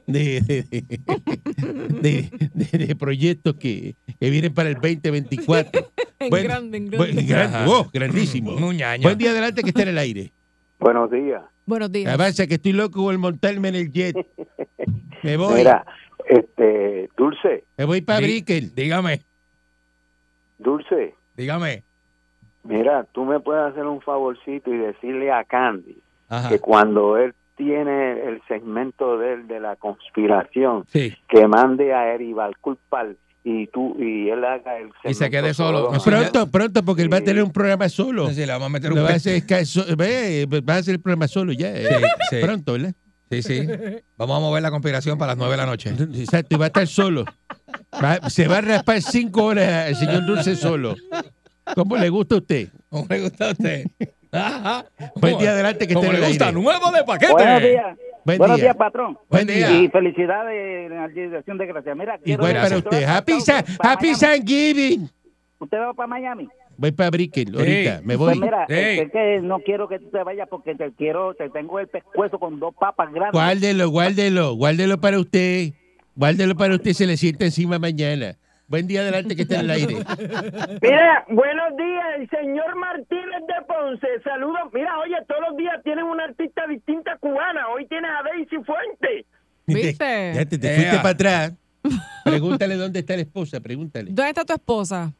de, 0.06 0.40
de, 0.40 0.62
de, 2.00 2.30
de- 2.54 2.86
de 2.86 2.96
proyectos 2.96 3.54
que, 3.56 3.94
que 4.20 4.30
vienen 4.30 4.52
para 4.54 4.68
el 4.70 4.74
2024. 4.76 5.90
En 6.20 6.30
Buen- 6.30 6.44
grande, 6.44 6.78
en 6.78 6.90
buen- 6.90 7.26
grande. 7.26 7.56
Ajá. 7.58 7.66
oh, 7.68 7.90
grandísimo. 7.92 8.52
Ñaño. 8.72 9.02
Buen 9.02 9.18
día 9.18 9.30
adelante 9.30 9.62
que 9.62 9.68
esté 9.68 9.82
en 9.82 9.88
el 9.88 9.98
aire. 9.98 10.32
Buenos 10.78 11.10
días. 11.10 11.42
Buenos 11.66 11.92
días. 11.92 12.14
Avanza 12.14 12.46
que 12.46 12.54
estoy 12.54 12.72
loco 12.72 13.02
por 13.02 13.18
montarme 13.18 13.68
en 13.68 13.74
el 13.74 13.92
jet. 13.92 14.16
Me 15.22 15.36
voy. 15.36 15.56
Mira, 15.56 15.84
este, 16.26 17.10
Dulce, 17.16 17.64
Me 17.76 17.84
voy 17.84 18.00
para 18.00 18.20
Di- 18.20 18.24
Brickell. 18.26 18.74
Dígame, 18.74 19.20
Dulce, 20.58 21.14
dígame. 21.36 21.82
mira, 22.62 23.04
tú 23.12 23.24
me 23.24 23.40
puedes 23.40 23.64
hacer 23.72 23.84
un 23.84 24.00
favorcito 24.00 24.72
y 24.72 24.78
decirle 24.78 25.30
a 25.30 25.44
Candy 25.44 25.98
Ajá. 26.28 26.48
que 26.48 26.58
cuando 26.58 27.18
él 27.18 27.34
tiene 27.56 28.12
el 28.28 28.42
segmento 28.48 29.18
de 29.18 29.34
él 29.34 29.46
de 29.48 29.60
la 29.60 29.76
conspiración, 29.76 30.84
Sí. 30.88 31.14
que 31.28 31.46
mande 31.46 31.92
a 31.94 32.12
Eribal 32.14 32.56
Culpal 32.58 33.16
y 33.44 33.66
tú 33.68 33.94
y 33.98 34.28
él 34.30 34.44
haga 34.44 34.78
el 34.78 34.88
Y 35.04 35.08
se 35.08 35.14
segmento 35.14 35.30
quede 35.46 35.54
solo. 35.54 35.78
solo. 35.86 36.00
Sí, 36.00 36.10
Pronto, 36.10 36.50
pronto, 36.50 36.84
porque 36.84 37.02
él 37.02 37.12
va 37.12 37.18
a 37.18 37.20
tener 37.20 37.42
un 37.42 37.52
programa 37.52 37.88
solo. 37.88 38.22
Entonces 38.22 38.46
le 38.46 38.52
vamos 38.52 38.66
a 38.66 38.70
meter 38.70 38.92
un 38.92 38.98
va 39.04 39.10
a 39.10 39.14
hacer, 39.14 39.44
ca- 39.46 39.64
so- 39.64 39.84
ve, 39.96 40.46
va 40.68 40.74
a 40.74 40.78
hacer 40.78 40.94
el 40.94 41.00
programa 41.00 41.28
solo 41.28 41.52
ya. 41.52 41.68
eh. 41.74 41.86
Sí, 41.86 41.96
sí. 42.30 42.36
Pronto, 42.42 42.72
¿verdad? 42.72 42.94
Sí, 43.30 43.42
sí. 43.42 43.66
Vamos 44.16 44.36
a 44.36 44.40
mover 44.40 44.62
la 44.62 44.70
conspiración 44.70 45.18
para 45.18 45.32
las 45.32 45.38
nueve 45.38 45.52
de 45.52 45.56
la 45.58 45.66
noche. 45.66 45.90
Exacto, 45.90 46.54
y 46.54 46.58
va 46.58 46.66
a 46.66 46.68
estar 46.68 46.86
solo. 46.86 47.24
Va- 48.02 48.28
se 48.30 48.46
va 48.48 48.58
a 48.58 48.60
raspar 48.60 49.00
cinco 49.02 49.44
horas 49.44 49.88
el 49.88 49.96
señor 49.96 50.24
Dulce 50.26 50.54
solo. 50.56 50.94
¿Cómo 51.74 51.96
le 51.96 52.08
gusta 52.10 52.34
a 52.36 52.38
usted? 52.38 52.68
¿Cómo 52.90 53.06
le 53.08 53.20
gusta 53.22 53.48
a 53.48 53.52
usted? 53.52 53.84
Ajá. 54.34 54.84
Buen 55.16 55.38
día 55.38 55.50
adelante 55.50 55.86
que 55.86 55.94
esté 55.94 56.06
¿Cómo 56.06 56.06
en 56.14 56.20
le 56.20 56.26
el 56.26 56.28
gusta? 56.32 56.46
aire. 56.48 56.60
Nuevo 56.60 56.90
de 56.90 57.04
paquete. 57.04 57.32
Buenos 57.32 57.62
días. 57.62 57.96
Buen 58.24 58.38
Buenos 58.38 58.56
día. 58.56 58.64
días, 58.64 58.76
patrón. 58.76 59.18
Buen 59.28 59.46
día. 59.46 59.70
Y 59.70 59.88
felicidades 59.88 60.90
en 60.90 60.96
la 60.96 61.08
dirección 61.08 61.58
de 61.58 61.66
gracia. 61.66 61.94
Mira, 61.94 62.18
quiero 62.18 62.42
Igual 62.48 62.54
decir 62.70 62.82
para 62.84 62.96
usted. 62.96 63.08
Happy, 63.08 63.32
para- 63.32 63.44
Sa- 63.44 63.76
para 63.78 63.92
happy. 63.94 64.12
Thanksgiving. 64.18 65.10
¿Usted 65.58 65.78
va 65.78 65.94
para 65.94 66.06
Miami? 66.06 66.48
Voy 66.76 66.90
para 66.90 67.10
Brickell 67.10 67.54
ahorita. 67.56 68.00
Me 68.02 68.16
Pues 68.18 68.18
voy. 68.18 68.40
mira, 68.40 68.64
Ey. 68.68 68.98
es 69.00 69.12
que 69.12 69.40
no 69.42 69.60
quiero 69.60 69.86
que 69.88 69.98
tú 70.00 70.10
te 70.10 70.22
vayas 70.24 70.48
porque 70.48 70.74
te 70.74 70.90
quiero, 70.92 71.34
te 71.34 71.48
tengo 71.50 71.78
el 71.78 71.86
pescuezo 71.86 72.38
con 72.38 72.58
dos 72.58 72.74
papas 72.74 73.12
grandes. 73.12 73.32
Guárdelo, 73.32 73.88
guárdelo. 73.90 74.54
Guárdelo 74.54 74.98
para 75.00 75.18
usted. 75.20 75.72
Guárdelo 76.16 76.56
para 76.56 76.74
usted. 76.74 76.92
Se 76.92 77.06
le 77.06 77.16
sienta 77.16 77.44
encima 77.44 77.78
mañana. 77.78 78.36
Buen 78.66 78.86
día 78.88 79.02
adelante 79.02 79.36
que 79.36 79.42
esté 79.42 79.56
en 79.56 79.60
el 79.60 79.70
aire. 79.70 79.94
Mira, 80.80 81.24
buenos 81.28 81.76
días, 81.76 82.04
el 82.18 82.30
señor 82.30 82.74
Martínez 82.76 83.42
de 83.46 83.63
Saludos. 84.22 84.72
Mira, 84.72 84.98
oye, 84.98 85.16
todos 85.26 85.40
los 85.48 85.56
días 85.56 85.82
tienen 85.82 86.04
una 86.04 86.24
artista 86.24 86.66
distinta 86.66 87.16
cubana. 87.18 87.68
Hoy 87.68 87.86
tienes 87.86 88.10
a 88.10 88.22
Daisy 88.22 88.56
Fuente. 88.64 89.26
¿Viste? 89.66 90.32
Ya 90.34 90.44
te, 90.44 90.58
fuiste 90.58 90.96
para 90.96 91.08
atrás. 91.10 91.52
Pregúntale 92.24 92.76
dónde 92.76 93.00
está 93.00 93.14
la 93.16 93.22
esposa. 93.22 93.60
Pregúntale. 93.60 94.10
¿Dónde 94.10 94.30
está 94.30 94.44
tu 94.44 94.52
esposa? 94.52 95.12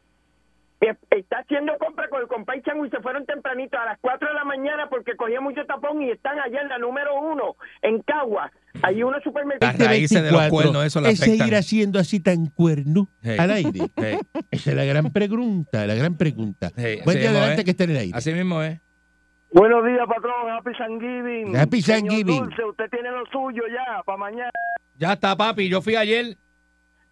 Está 1.11 1.39
haciendo 1.39 1.73
compra 1.79 2.09
con 2.09 2.21
el 2.21 2.27
compay 2.29 2.61
Chango 2.63 2.85
y 2.85 2.91
se 2.91 3.01
fueron 3.01 3.25
tempranito 3.25 3.79
a 3.79 3.87
las 3.87 3.99
4 4.01 4.29
de 4.29 4.35
la 4.35 4.45
mañana 4.45 4.89
porque 4.91 5.17
cogía 5.17 5.41
mucho 5.41 5.65
tapón 5.65 6.03
y 6.03 6.11
están 6.11 6.39
allá 6.39 6.61
en 6.61 6.69
la 6.69 6.77
número 6.79 7.19
uno, 7.19 7.57
en 7.81 8.03
Cagua. 8.03 8.53
Hay 8.83 9.03
unos 9.03 9.23
supermercados. 9.23 9.79
Las 9.79 9.89
raíces 9.89 10.23
de 10.23 10.31
los 10.31 10.41
24, 10.41 10.51
cuernos, 10.73 10.85
eso 10.87 11.01
le 11.01 11.09
es 11.11 11.23
afectan. 11.23 11.39
seguir 11.39 11.55
haciendo 11.57 11.99
así 11.99 12.21
tan 12.21 12.47
cuerno 12.47 13.09
Hey. 13.23 13.37
al 13.39 13.51
aire. 13.53 13.81
Hey, 13.97 14.19
Esa 14.51 14.71
es 14.71 14.77
la 14.77 14.85
gran 14.85 15.11
pregunta, 15.11 15.87
la 15.87 15.95
gran 15.95 16.17
pregunta. 16.19 16.71
hey, 16.77 17.01
Buen 17.05 17.19
día 17.19 17.31
adelante 17.31 17.61
es. 17.61 17.65
que 17.65 17.71
esté 17.71 17.85
en 17.85 17.91
el 17.91 17.97
aire. 17.97 18.13
Así 18.19 18.33
mismo 18.35 18.63
es. 18.63 18.79
Buenos 19.53 19.87
días, 19.87 20.07
patrón. 20.07 20.51
Happy 20.51 20.73
Thanksgiving. 20.77 21.57
Happy 21.57 21.81
Señor 21.81 22.01
Thanksgiving. 22.01 22.41
Dulce, 22.41 22.65
usted 22.65 22.91
tiene 22.91 23.11
lo 23.11 23.25
suyo 23.27 23.63
ya, 23.73 24.03
para 24.03 24.19
mañana. 24.19 24.51
Ya 24.99 25.13
está, 25.15 25.35
papi. 25.37 25.69
Yo 25.69 25.81
fui 25.81 25.97
ayer. 25.97 26.37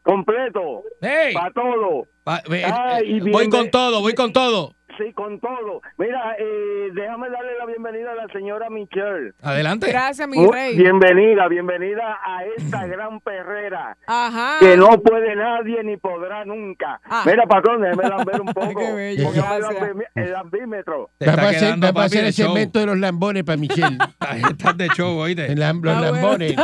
Completo, 0.03 0.83
Hey, 1.01 1.33
para 1.35 1.53
todo. 1.53 2.07
pa- 2.25 2.43
ve- 2.49 2.65
Ay, 2.65 3.17
y 3.17 3.31
voy 3.31 3.49
con 3.49 3.71
todo, 3.71 4.01
voy 4.01 4.15
con 4.15 4.33
todo. 4.33 4.75
Sí, 4.99 5.11
con 5.15 5.41
todo. 5.41 5.81
Mira, 5.97 6.37
eh, 6.38 6.91
déjame 6.93 7.31
darle 7.31 7.57
la 7.59 7.65
bienvenida 7.65 8.12
a 8.12 8.15
la 8.15 8.27
señora 8.31 8.69
Michelle. 8.69 9.33
Adelante. 9.41 9.88
Gracias, 9.88 10.29
mi 10.29 10.37
Muy- 10.37 10.53
rey. 10.53 10.77
Bienvenida, 10.77 11.49
bienvenida 11.49 12.19
a 12.23 12.45
esta 12.45 12.87
gran 12.88 13.19
perrera. 13.21 13.97
Ajá. 14.07 14.59
que 14.61 14.77
no 14.77 14.88
puede 15.01 15.35
nadie 15.35 15.83
ni 15.83 15.97
podrá 15.97 16.45
nunca. 16.45 17.01
Ah. 17.05 17.23
Mira, 17.25 17.47
patrón, 17.47 17.81
déjeme 17.81 18.07
lamber 18.07 18.41
un 18.43 18.47
poco. 18.53 18.81
Qué 18.81 18.93
bello, 18.93 19.25
Póngame 19.25 19.55
el 19.57 19.62
gracias. 19.62 19.83
lambi- 19.83 20.07
el 20.15 20.33
lambímetro. 20.33 21.11
Te 21.17 21.27
Vamos 21.27 21.38
está 21.38 21.47
a 21.47 21.49
hacer, 21.51 21.61
quedando, 21.69 21.87
vamos 21.87 22.03
a 22.03 22.07
hacer 22.07 22.21
de 22.23 22.27
el 22.27 22.33
segmento 22.35 22.79
de 22.81 22.87
los 22.87 22.99
lambones 22.99 23.45
para 23.45 23.57
Michelle. 23.57 23.99
Estás 24.51 24.77
de 24.77 24.88
show, 24.88 25.17
oíste. 25.17 25.49
Los 25.49 25.59
lambones. 25.59 26.55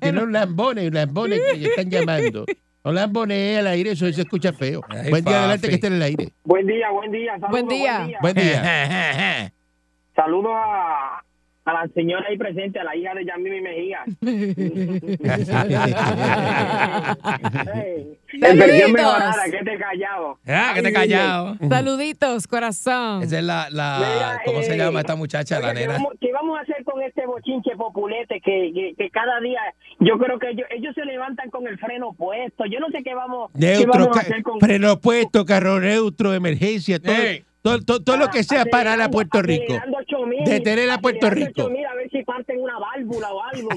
Tiene 0.00 0.20
los 0.20 0.30
lambones, 0.30 0.92
lambones 0.92 1.40
que 1.52 1.56
le 1.58 1.68
están 1.68 1.88
llamando. 1.90 2.44
Los 2.86 2.94
lambones 2.94 3.58
al 3.58 3.66
aire, 3.66 3.90
eso 3.90 4.06
se 4.12 4.20
escucha 4.20 4.52
feo. 4.52 4.80
Ay, 4.88 5.10
Buen 5.10 5.24
día 5.24 5.40
adelante 5.40 5.68
que 5.68 5.74
esté 5.74 5.88
en 5.88 5.94
el 5.94 6.02
aire. 6.02 6.28
Buen 6.44 6.68
día, 6.68 6.88
buen 6.92 7.10
día. 7.10 7.32
Saludos, 7.32 7.50
Buen 7.50 7.66
día. 7.66 8.08
Buen 8.20 8.34
día. 8.36 9.52
Saludos 10.14 10.52
a, 10.54 11.20
a 11.66 11.72
la 11.72 11.88
señora 11.94 12.26
ahí 12.28 12.38
presente, 12.38 12.78
a 12.78 12.84
la 12.84 12.94
hija 12.96 13.12
de 13.14 13.24
Yamimi 13.24 13.60
Mejía. 13.60 14.04
Hey, 18.28 18.92
mejorada, 18.92 19.32
Saluditos. 19.32 19.50
que 19.50 19.64
te 19.64 19.78
callado. 19.78 20.38
Ah, 20.46 20.72
que 20.74 20.82
te 20.82 20.92
callado. 20.92 21.56
Saluditos, 21.68 22.46
corazón. 22.46 23.22
Esa 23.22 23.38
es 23.38 23.44
la, 23.44 23.68
la 23.70 23.98
Mira, 23.98 24.42
¿cómo 24.44 24.62
se 24.62 24.74
eh, 24.74 24.78
llama 24.78 25.00
esta 25.00 25.16
muchacha, 25.16 25.60
la 25.60 25.68
Oye, 25.68 25.74
¿qué 25.74 25.80
nena? 25.80 25.92
vamos, 25.94 26.12
qué 26.20 26.32
vamos 26.32 26.58
a 26.58 26.62
hacer 26.62 26.84
con 26.84 27.02
este 27.02 27.26
bochinche 27.26 27.76
populete 27.76 28.40
que, 28.44 28.72
que, 28.74 28.94
que 28.96 29.10
cada 29.10 29.40
día, 29.40 29.60
yo 30.00 30.18
creo 30.18 30.38
que 30.38 30.50
ellos, 30.50 30.66
ellos 30.70 30.94
se 30.94 31.04
levantan 31.04 31.50
con 31.50 31.66
el 31.66 31.78
freno 31.78 32.12
puesto. 32.12 32.64
Yo 32.66 32.80
no 32.80 32.88
sé 32.90 33.02
qué 33.02 33.14
vamos, 33.14 33.50
qué 33.58 33.86
vamos 33.86 34.16
a 34.16 34.20
hacer 34.20 34.42
con 34.42 34.60
freno 34.60 35.00
puesto, 35.00 35.44
carro 35.44 35.80
neutro, 35.80 36.34
emergencia, 36.34 37.00
todo, 37.00 37.14
Ey. 37.14 37.44
Todo, 37.66 37.84
todo, 37.84 38.04
todo 38.04 38.16
lo 38.16 38.28
que 38.28 38.44
sea 38.44 38.64
parar 38.64 39.00
a 39.00 39.08
Puerto 39.08 39.42
Rico. 39.42 39.64
Acelerando 39.74 39.98
8000, 39.98 40.44
Detener 40.44 40.90
a 40.90 40.98
Puerto 40.98 41.30
Rico. 41.30 41.62
8000 41.64 41.86
a 41.86 41.94
ver 41.94 42.10
si 42.10 42.22
parten 42.22 42.60
una 42.60 42.78
válvula 42.78 43.32
o 43.32 43.42
algo. 43.42 43.68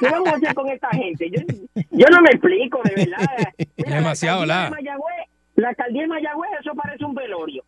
¿Qué, 0.00 0.08
vamos 0.10 0.28
a 0.28 0.36
hacer 0.36 0.54
con 0.54 0.68
esta 0.68 0.88
gente? 0.90 1.30
Yo, 1.30 1.42
yo 1.92 2.06
no 2.10 2.20
me 2.22 2.30
explico, 2.30 2.80
de 2.84 3.04
verdad. 3.04 3.26
Mira, 3.76 3.96
Demasiado, 3.96 4.44
la. 4.44 4.54
la. 4.54 4.64
alcaldía 4.66 4.92
de 4.92 4.98
Mayagüez- 4.98 5.28
La 5.56 5.68
alcaldía 5.68 6.02
de 6.02 6.08
Mayagüez, 6.08 6.50
eso 6.60 6.74
parece 6.74 7.04
un 7.04 7.14
velorio. 7.14 7.64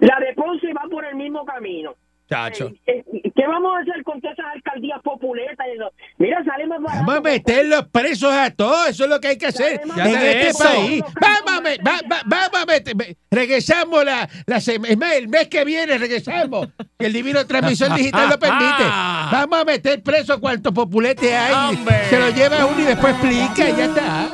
La 0.00 0.18
de 0.20 0.34
Ponce 0.34 0.72
va 0.74 0.82
por 0.90 1.04
el 1.06 1.14
mismo 1.16 1.44
camino. 1.46 1.94
Chacho. 2.28 2.72
Eh, 2.86 3.04
¿Qué 3.34 3.46
vamos 3.46 3.76
a 3.76 3.80
hacer 3.82 4.02
con 4.02 4.20
todas 4.20 4.36
esas 4.38 4.52
alcaldías 4.54 5.00
populetas? 5.02 5.66
y 5.68 5.76
eso? 5.76 5.92
Mira, 6.18 6.42
barato. 6.42 6.82
Vamos 7.06 7.16
a 7.16 7.20
meterlos 7.20 7.86
presos 7.92 8.32
a 8.32 8.50
todos, 8.50 8.88
eso 8.88 9.04
es 9.04 9.10
lo 9.10 9.20
que 9.20 9.28
hay 9.28 9.38
que 9.38 9.46
hacer 9.46 9.80
Ya 9.96 10.04
en 10.06 10.14
este 10.16 10.48
eso. 10.48 10.64
país. 10.64 11.02
Vamos 11.20 11.50
a, 11.58 11.60
me- 11.60 11.76
va- 11.78 12.00
va- 12.10 12.22
vamos 12.26 12.62
a 12.62 12.66
meter, 12.66 12.96
me- 12.96 13.16
regresamos 13.30 14.04
la, 14.04 14.28
la 14.46 14.60
sema- 14.60 14.88
es 14.88 14.98
más, 14.98 15.12
el 15.14 15.28
mes 15.28 15.48
que 15.48 15.64
viene 15.64 15.96
regresamos, 15.98 16.68
que 16.98 17.06
el 17.06 17.12
divino 17.12 17.46
transmisor 17.46 17.94
digital 17.94 18.30
lo 18.30 18.38
permite. 18.38 18.82
Vamos 19.32 19.60
a 19.60 19.64
meter 19.64 20.02
presos 20.02 20.38
cuantos 20.38 20.72
populetes 20.72 21.32
hay, 21.32 21.76
Hombre. 21.76 22.04
se 22.08 22.18
lo 22.18 22.30
lleva 22.30 22.64
uno 22.66 22.80
y 22.80 22.84
después 22.84 23.12
explica 23.14 23.68
y 23.70 23.76
ya 23.76 23.84
está. 23.84 24.28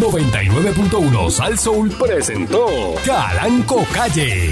99.1 0.00 1.30
Sal 1.30 1.58
Soul 1.58 1.90
presentó 1.98 2.66
Calanco 3.04 3.84
Calle. 3.94 4.50